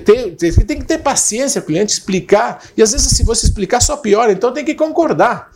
tem, 0.01 0.35
tem, 0.35 0.51
tem, 0.51 0.79
que 0.79 0.85
ter 0.85 0.97
paciência 0.97 1.61
o 1.61 1.63
cliente, 1.63 1.93
explicar. 1.93 2.61
E 2.75 2.83
às 2.83 2.91
vezes, 2.91 3.07
se 3.07 3.23
você 3.23 3.45
explicar, 3.45 3.81
só 3.81 3.95
piora. 3.95 4.33
Então 4.33 4.53
tem 4.53 4.65
que 4.65 4.75
concordar. 4.75 5.51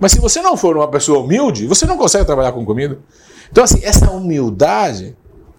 Mas 0.00 0.12
se 0.12 0.18
você 0.18 0.42
não 0.42 0.56
for 0.56 0.76
uma 0.76 0.90
pessoa 0.90 1.20
humilde, 1.20 1.66
você 1.66 1.86
não 1.86 1.96
consegue 1.96 2.24
trabalhar 2.24 2.50
com 2.50 2.64
comida. 2.64 2.98
Então, 3.52 3.62
assim, 3.62 3.80
essa 3.84 4.10
humildade 4.10 5.16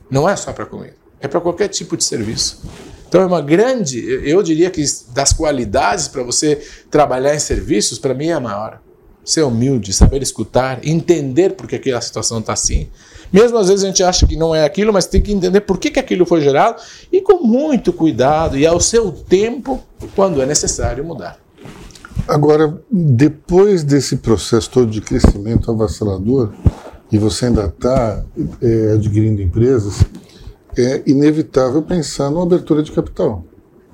não 0.10 0.27
é 0.27 0.36
só 0.36 0.51
para 0.51 0.65
comida, 0.65 0.95
é 1.21 1.27
para 1.27 1.39
qualquer 1.39 1.69
tipo 1.69 1.95
de 1.95 2.03
serviço. 2.03 2.62
Então, 3.07 3.21
é 3.21 3.25
uma 3.25 3.41
grande, 3.41 3.99
eu 4.27 4.41
diria 4.43 4.69
que 4.69 4.84
das 5.10 5.31
qualidades 5.31 6.07
para 6.07 6.23
você 6.23 6.62
trabalhar 6.89 7.36
em 7.36 7.39
serviços, 7.39 7.99
para 7.99 8.13
mim 8.13 8.27
é 8.27 8.34
a 8.34 8.39
maior. 8.39 8.81
Ser 9.23 9.43
humilde, 9.43 9.93
saber 9.93 10.21
escutar, 10.21 10.79
entender 10.84 11.51
por 11.51 11.67
que 11.67 11.75
aquela 11.75 12.01
situação 12.01 12.39
está 12.39 12.53
assim. 12.53 12.88
Mesmo 13.31 13.57
às 13.57 13.67
vezes 13.69 13.84
a 13.84 13.88
gente 13.88 14.03
acha 14.03 14.27
que 14.27 14.36
não 14.36 14.53
é 14.53 14.65
aquilo, 14.65 14.91
mas 14.91 15.05
tem 15.05 15.21
que 15.21 15.31
entender 15.31 15.62
por 15.62 15.77
que, 15.77 15.91
que 15.91 15.99
aquilo 15.99 16.25
foi 16.25 16.41
gerado 16.41 16.81
e 17.12 17.21
com 17.21 17.43
muito 17.45 17.93
cuidado 17.93 18.57
e 18.57 18.65
ao 18.65 18.79
seu 18.79 19.12
tempo, 19.12 19.81
quando 20.15 20.41
é 20.41 20.45
necessário 20.45 21.03
mudar. 21.03 21.38
Agora, 22.27 22.81
depois 22.89 23.84
desse 23.84 24.17
processo 24.17 24.69
todo 24.69 24.91
de 24.91 25.01
crescimento 25.01 25.71
avassalador, 25.71 26.51
e 27.12 27.17
você 27.17 27.47
ainda 27.47 27.65
está 27.65 28.23
é, 28.62 28.93
adquirindo 28.93 29.41
empresas, 29.41 30.03
é 30.77 31.01
inevitável 31.05 31.81
pensar 31.81 32.29
numa 32.29 32.43
abertura 32.43 32.81
de 32.81 32.91
capital. 32.91 33.43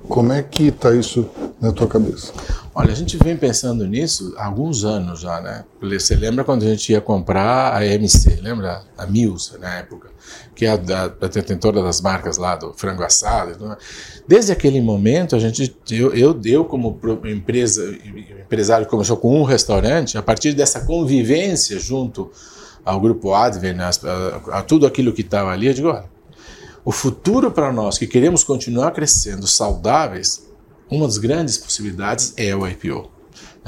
Como 0.08 0.32
é 0.32 0.42
que 0.42 0.68
está 0.68 0.94
isso 0.94 1.26
na 1.60 1.72
tua 1.72 1.88
cabeça? 1.88 2.32
Olha, 2.80 2.92
a 2.92 2.94
gente 2.94 3.16
vem 3.16 3.36
pensando 3.36 3.84
nisso 3.88 4.32
há 4.36 4.46
alguns 4.46 4.84
anos 4.84 5.18
já, 5.18 5.40
né? 5.40 5.64
Você 5.82 6.14
lembra 6.14 6.44
quando 6.44 6.62
a 6.62 6.66
gente 6.66 6.92
ia 6.92 7.00
comprar 7.00 7.74
a 7.74 7.84
MC, 7.84 8.38
lembra? 8.40 8.84
A 8.96 9.04
Mills, 9.04 9.58
na 9.58 9.78
época, 9.78 10.10
que 10.54 10.64
é 10.64 10.70
a, 10.70 10.76
detentora 11.26 11.82
das 11.82 12.00
marcas 12.00 12.36
lá 12.36 12.54
do 12.54 12.72
frango 12.72 13.02
assado. 13.02 13.76
Desde 14.28 14.52
aquele 14.52 14.80
momento, 14.80 15.34
a 15.34 15.40
gente, 15.40 15.76
eu, 15.90 16.14
eu, 16.14 16.40
eu 16.44 16.64
como 16.64 16.96
empresa, 17.24 17.98
empresário 18.44 18.86
que 18.86 18.90
começou 18.92 19.16
com 19.16 19.40
um 19.40 19.42
restaurante, 19.42 20.16
a 20.16 20.22
partir 20.22 20.52
dessa 20.52 20.82
convivência 20.82 21.80
junto 21.80 22.30
ao 22.84 23.00
grupo 23.00 23.34
Advent, 23.34 23.80
a, 23.80 23.88
a, 23.88 24.58
a 24.60 24.62
tudo 24.62 24.86
aquilo 24.86 25.12
que 25.12 25.22
estava 25.22 25.50
ali, 25.50 25.66
eu 25.66 25.74
digo, 25.74 25.88
olha, 25.88 26.04
o 26.84 26.92
futuro 26.92 27.50
para 27.50 27.72
nós 27.72 27.98
que 27.98 28.06
queremos 28.06 28.44
continuar 28.44 28.92
crescendo 28.92 29.48
saudáveis, 29.48 30.47
uma 30.90 31.06
das 31.06 31.18
grandes 31.18 31.58
possibilidades 31.58 32.32
é 32.36 32.54
o 32.54 32.66
IPO. 32.66 33.17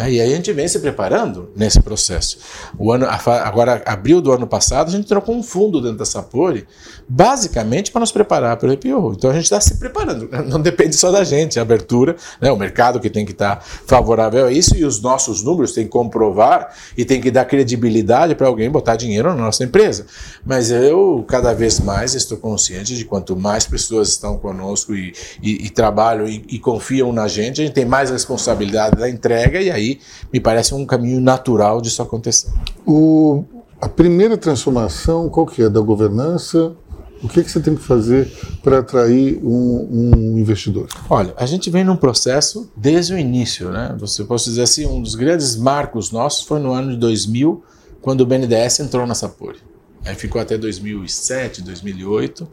Né? 0.01 0.13
E 0.13 0.21
aí 0.21 0.33
a 0.33 0.37
gente 0.37 0.53
vem 0.53 0.67
se 0.67 0.79
preparando 0.79 1.51
nesse 1.55 1.81
processo. 1.81 2.39
O 2.79 2.93
ano, 2.93 3.07
agora, 3.07 3.83
abril 3.85 4.21
do 4.21 4.33
ano 4.33 4.47
passado, 4.47 4.89
a 4.89 4.91
gente 4.91 5.07
trocou 5.07 5.37
um 5.37 5.43
fundo 5.43 5.81
dentro 5.81 5.99
da 5.99 6.05
Sapori, 6.05 6.67
basicamente 7.09 7.91
para 7.91 8.01
nos 8.01 8.13
preparar 8.13 8.57
para 8.57 8.69
o 8.69 8.73
IPO. 8.73 9.15
Então 9.17 9.31
a 9.31 9.35
gente 9.35 9.45
está 9.45 9.61
se 9.61 9.77
preparando. 9.77 10.29
Não 10.49 10.61
depende 10.61 10.97
só 10.97 11.11
da 11.11 11.23
gente, 11.23 11.59
a 11.59 11.63
abertura, 11.63 12.17
né? 12.41 12.51
o 12.51 12.57
mercado 12.57 12.99
que 12.99 13.11
tem 13.11 13.27
que 13.27 13.33
estar 13.33 13.57
tá 13.57 13.63
favorável 13.63 14.47
a 14.47 14.53
isso 14.53 14.77
e 14.77 14.85
os 14.85 15.01
nossos 15.01 15.43
números 15.43 15.73
têm 15.73 15.85
que 15.85 15.91
comprovar 15.91 16.75
e 16.97 17.05
tem 17.05 17.21
que 17.21 17.31
dar 17.31 17.45
credibilidade 17.45 18.35
para 18.35 18.47
alguém 18.47 18.71
botar 18.71 18.97
dinheiro 18.97 19.29
na 19.29 19.37
nossa 19.37 19.65
empresa. 19.65 20.07
Mas 20.45 20.71
eu, 20.71 21.25
cada 21.29 21.53
vez 21.53 21.81
mais, 21.81 22.15
estou 22.15 22.39
consciente 22.39 22.97
de 22.97 23.05
quanto 23.05 23.37
mais 23.37 23.67
pessoas 23.67 24.09
estão 24.09 24.39
conosco 24.39 24.95
e, 24.95 25.13
e, 25.43 25.67
e 25.67 25.71
trabalham 25.71 26.27
e, 26.27 26.45
e 26.49 26.59
confiam 26.59 27.13
na 27.13 27.29
gente, 27.29 27.61
a 27.61 27.65
gente 27.65 27.75
tem 27.75 27.85
mais 27.85 28.11
responsabilidade 28.11 28.97
da 28.97 29.09
entrega 29.09 29.61
e 29.61 29.71
aí 29.71 29.90
me 30.33 30.39
parece 30.39 30.75
um 30.75 30.85
caminho 30.85 31.21
natural 31.21 31.81
disso 31.81 32.03
acontecer. 32.03 32.51
O, 32.87 33.45
a 33.81 33.89
primeira 33.89 34.37
transformação, 34.37 35.29
qual 35.29 35.47
que 35.47 35.63
é? 35.63 35.69
Da 35.69 35.81
governança? 35.81 36.73
O 37.23 37.29
que, 37.29 37.43
que 37.43 37.51
você 37.51 37.61
tem 37.61 37.75
que 37.75 37.83
fazer 37.83 38.33
para 38.63 38.79
atrair 38.79 39.39
um, 39.45 39.89
um, 39.91 40.39
investidor? 40.39 40.89
Olha, 41.09 41.35
a 41.37 41.45
gente 41.45 41.69
vem 41.69 41.85
num 41.85 41.97
processo 41.97 42.71
desde 42.75 43.13
o 43.13 43.19
início, 43.19 43.71
né? 43.71 43.95
Você 43.99 44.25
pode 44.25 44.45
dizer 44.45 44.63
assim, 44.63 44.87
um 44.87 45.03
dos 45.03 45.15
grandes 45.15 45.55
marcos 45.55 46.11
nossos 46.11 46.47
foi 46.47 46.59
no 46.59 46.73
ano 46.73 46.93
de 46.93 46.97
2000, 46.97 47.63
quando 48.01 48.23
o 48.23 48.27
BNDES 48.27 48.81
entrou 48.81 49.07
na 49.07 49.15
Sapori. 49.15 49.59
Aí 50.05 50.15
ficou 50.15 50.41
até 50.41 50.57
2007, 50.57 51.63
2008. 51.63 52.49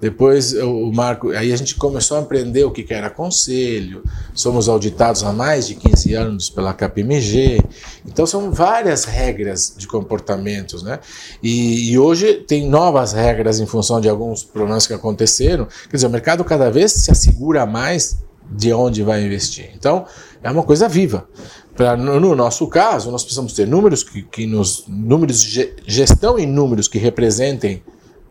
Depois 0.00 0.52
o 0.52 0.92
Marco, 0.92 1.30
aí 1.30 1.52
a 1.52 1.56
gente 1.56 1.74
começou 1.74 2.18
a 2.18 2.20
aprender 2.20 2.64
o 2.64 2.70
que 2.70 2.86
era 2.92 3.08
conselho. 3.08 4.04
Somos 4.34 4.68
auditados 4.68 5.24
há 5.24 5.32
mais 5.32 5.66
de 5.66 5.74
15 5.74 6.14
anos 6.14 6.50
pela 6.50 6.74
KPMG. 6.74 7.62
Então 8.06 8.26
são 8.26 8.52
várias 8.52 9.04
regras 9.04 9.74
de 9.76 9.86
comportamentos, 9.86 10.82
né? 10.82 11.00
E, 11.42 11.90
e 11.90 11.98
hoje 11.98 12.34
tem 12.34 12.68
novas 12.68 13.14
regras 13.14 13.58
em 13.58 13.66
função 13.66 14.00
de 14.00 14.08
alguns 14.08 14.44
problemas 14.44 14.86
que 14.86 14.92
aconteceram. 14.92 15.66
Quer 15.88 15.96
dizer, 15.96 16.06
o 16.06 16.10
mercado 16.10 16.44
cada 16.44 16.70
vez 16.70 16.92
se 16.92 17.10
assegura 17.10 17.64
mais 17.64 18.18
de 18.50 18.72
onde 18.72 19.02
vai 19.02 19.24
investir. 19.24 19.70
Então 19.74 20.04
é 20.42 20.50
uma 20.50 20.62
coisa 20.62 20.88
viva. 20.88 21.26
Pra, 21.76 21.96
no 21.96 22.34
nosso 22.34 22.66
caso, 22.68 23.10
nós 23.10 23.22
precisamos 23.22 23.52
ter 23.52 23.66
números 23.66 24.02
que, 24.02 24.22
que 24.22 24.46
nos 24.46 24.84
números 24.88 25.42
de 25.42 25.74
gestão 25.86 26.38
em 26.38 26.46
números 26.46 26.88
que 26.88 26.96
representem 26.96 27.82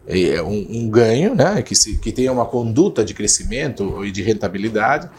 é, 0.08 0.42
um, 0.42 0.68
um, 0.70 0.90
ganho, 0.90 1.36
né, 1.36 1.62
que, 1.62 1.76
se, 1.76 1.98
que 1.98 2.12
tenha 2.12 2.32
uma 2.32 2.46
conduta 2.46 3.04
de 3.04 3.14
crescimento 3.14 4.04
e 4.04 4.12
de 4.12 4.24
rentabilidade, 4.24 5.10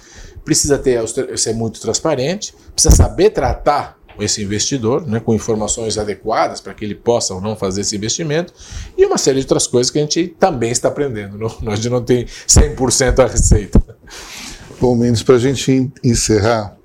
precisa 0.45 0.79
ter 0.79 1.07
ser 1.37 1.55
muito 1.55 1.81
transparente, 1.81 2.55
precisa 2.73 2.95
saber 2.95 3.31
tratar 3.31 3.97
esse 4.19 4.43
investidor 4.43 5.07
né, 5.07 5.21
com 5.21 5.35
informações 5.35 5.99
adequadas 5.99 6.61
para 6.61 6.73
que 6.73 6.85
ele 6.85 6.95
possa 6.95 7.35
ou 7.35 7.41
não 7.41 7.55
fazer 7.55 7.83
esse 7.83 7.95
investimento 7.97 8.53
e 8.97 9.05
uma 9.05 9.19
série 9.19 9.41
de 9.41 9.45
outras 9.45 9.67
coisas 9.67 9.91
que 9.91 9.99
a 9.99 10.03
gente 10.03 10.29
também 10.39 10.71
está 10.71 10.89
aprendendo. 10.89 11.37
Não, 11.37 11.55
nós 11.63 11.85
não 11.85 12.03
tem 12.03 12.25
100% 12.25 13.19
a 13.19 13.27
receita. 13.27 13.83
Bom, 14.81 14.95
Mendes, 14.95 15.23
para 15.23 15.37
a 15.37 15.39
gente 15.39 15.91
encerrar, 16.03 16.76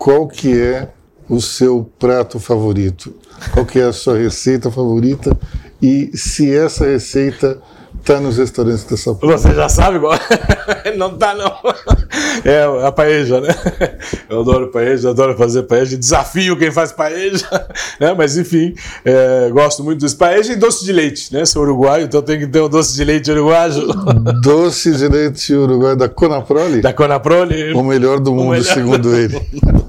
qual 0.00 0.26
que 0.26 0.58
é 0.58 0.88
o 1.28 1.42
seu 1.42 1.86
prato 1.98 2.40
favorito? 2.40 3.14
Qual 3.52 3.66
que 3.66 3.78
é 3.78 3.84
a 3.84 3.92
sua 3.92 4.16
receita 4.16 4.70
favorita 4.70 5.36
e 5.80 6.10
se 6.16 6.56
essa 6.56 6.86
receita 6.86 7.60
está 8.00 8.18
nos 8.20 8.38
restaurantes 8.38 8.84
da 8.84 8.96
São 8.96 9.14
Paulo. 9.14 9.36
Você 9.36 9.54
já 9.54 9.68
sabe 9.68 9.96
igual? 9.96 10.18
não 10.96 11.12
está 11.12 11.34
não. 11.34 11.52
É 12.44 12.86
a 12.86 12.90
paeja, 12.90 13.40
né? 13.40 13.54
Eu 14.28 14.40
adoro 14.40 14.68
paeja, 14.70 15.10
adoro 15.10 15.36
fazer 15.36 15.64
paeja, 15.64 15.96
desafio 15.96 16.56
quem 16.56 16.70
faz 16.70 16.92
paeja, 16.92 17.46
né? 18.00 18.14
Mas 18.16 18.36
enfim, 18.36 18.74
é, 19.04 19.50
gosto 19.50 19.84
muito 19.84 20.00
dos 20.00 20.14
paeja 20.14 20.52
e 20.52 20.56
doce 20.56 20.84
de 20.84 20.92
leite, 20.92 21.32
né? 21.32 21.44
Sou 21.44 21.62
uruguaio, 21.62 22.04
então 22.04 22.22
tem 22.22 22.38
que 22.38 22.46
ter 22.46 22.60
um 22.60 22.68
doce 22.68 22.94
de 22.94 23.04
leite 23.04 23.30
uruguaio. 23.30 23.88
Doce 24.42 24.92
de 24.92 25.08
leite 25.08 25.54
uruguaio 25.54 25.96
da 25.96 26.08
Conaprole? 26.08 26.80
Da 26.80 26.92
Conaprole. 26.92 27.72
O 27.74 27.82
melhor 27.82 28.18
do 28.20 28.34
mundo, 28.34 28.50
melhor 28.50 28.64
segundo 28.64 29.14
ele. 29.14 29.40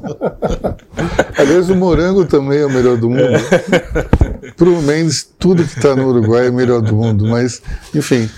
Aliás, 1.37 1.69
o 1.69 1.75
morango 1.75 2.25
também 2.25 2.59
é 2.59 2.65
o 2.65 2.69
melhor 2.69 2.97
do 2.97 3.09
mundo. 3.09 3.21
É. 3.21 4.51
Para 4.51 4.69
o 4.69 4.81
Mendes, 4.81 5.27
tudo 5.39 5.63
que 5.63 5.77
está 5.77 5.95
no 5.95 6.07
Uruguai 6.07 6.47
é 6.47 6.49
o 6.49 6.53
melhor 6.53 6.81
do 6.81 6.95
mundo, 6.95 7.25
mas, 7.25 7.61
enfim, 7.95 8.29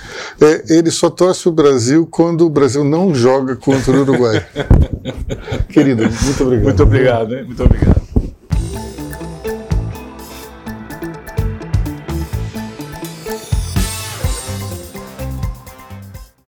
é, 0.42 0.64
ele 0.74 0.92
só 0.92 1.10
torce 1.10 1.48
o 1.50 1.52
Brasil 1.52 2.08
quando 2.10 2.46
o 2.46 2.50
Brasil 2.50 2.84
não 2.84 3.14
joga 3.14 3.56
contra 3.56 3.92
o 3.92 4.02
Uruguai. 4.02 4.46
Querido, 5.70 6.04
muito 6.04 6.44
obrigado. 6.44 6.64
Muito 6.64 6.84
obrigado, 6.84 7.36
hein? 7.36 7.44
muito 7.46 7.64
obrigado. 7.64 8.13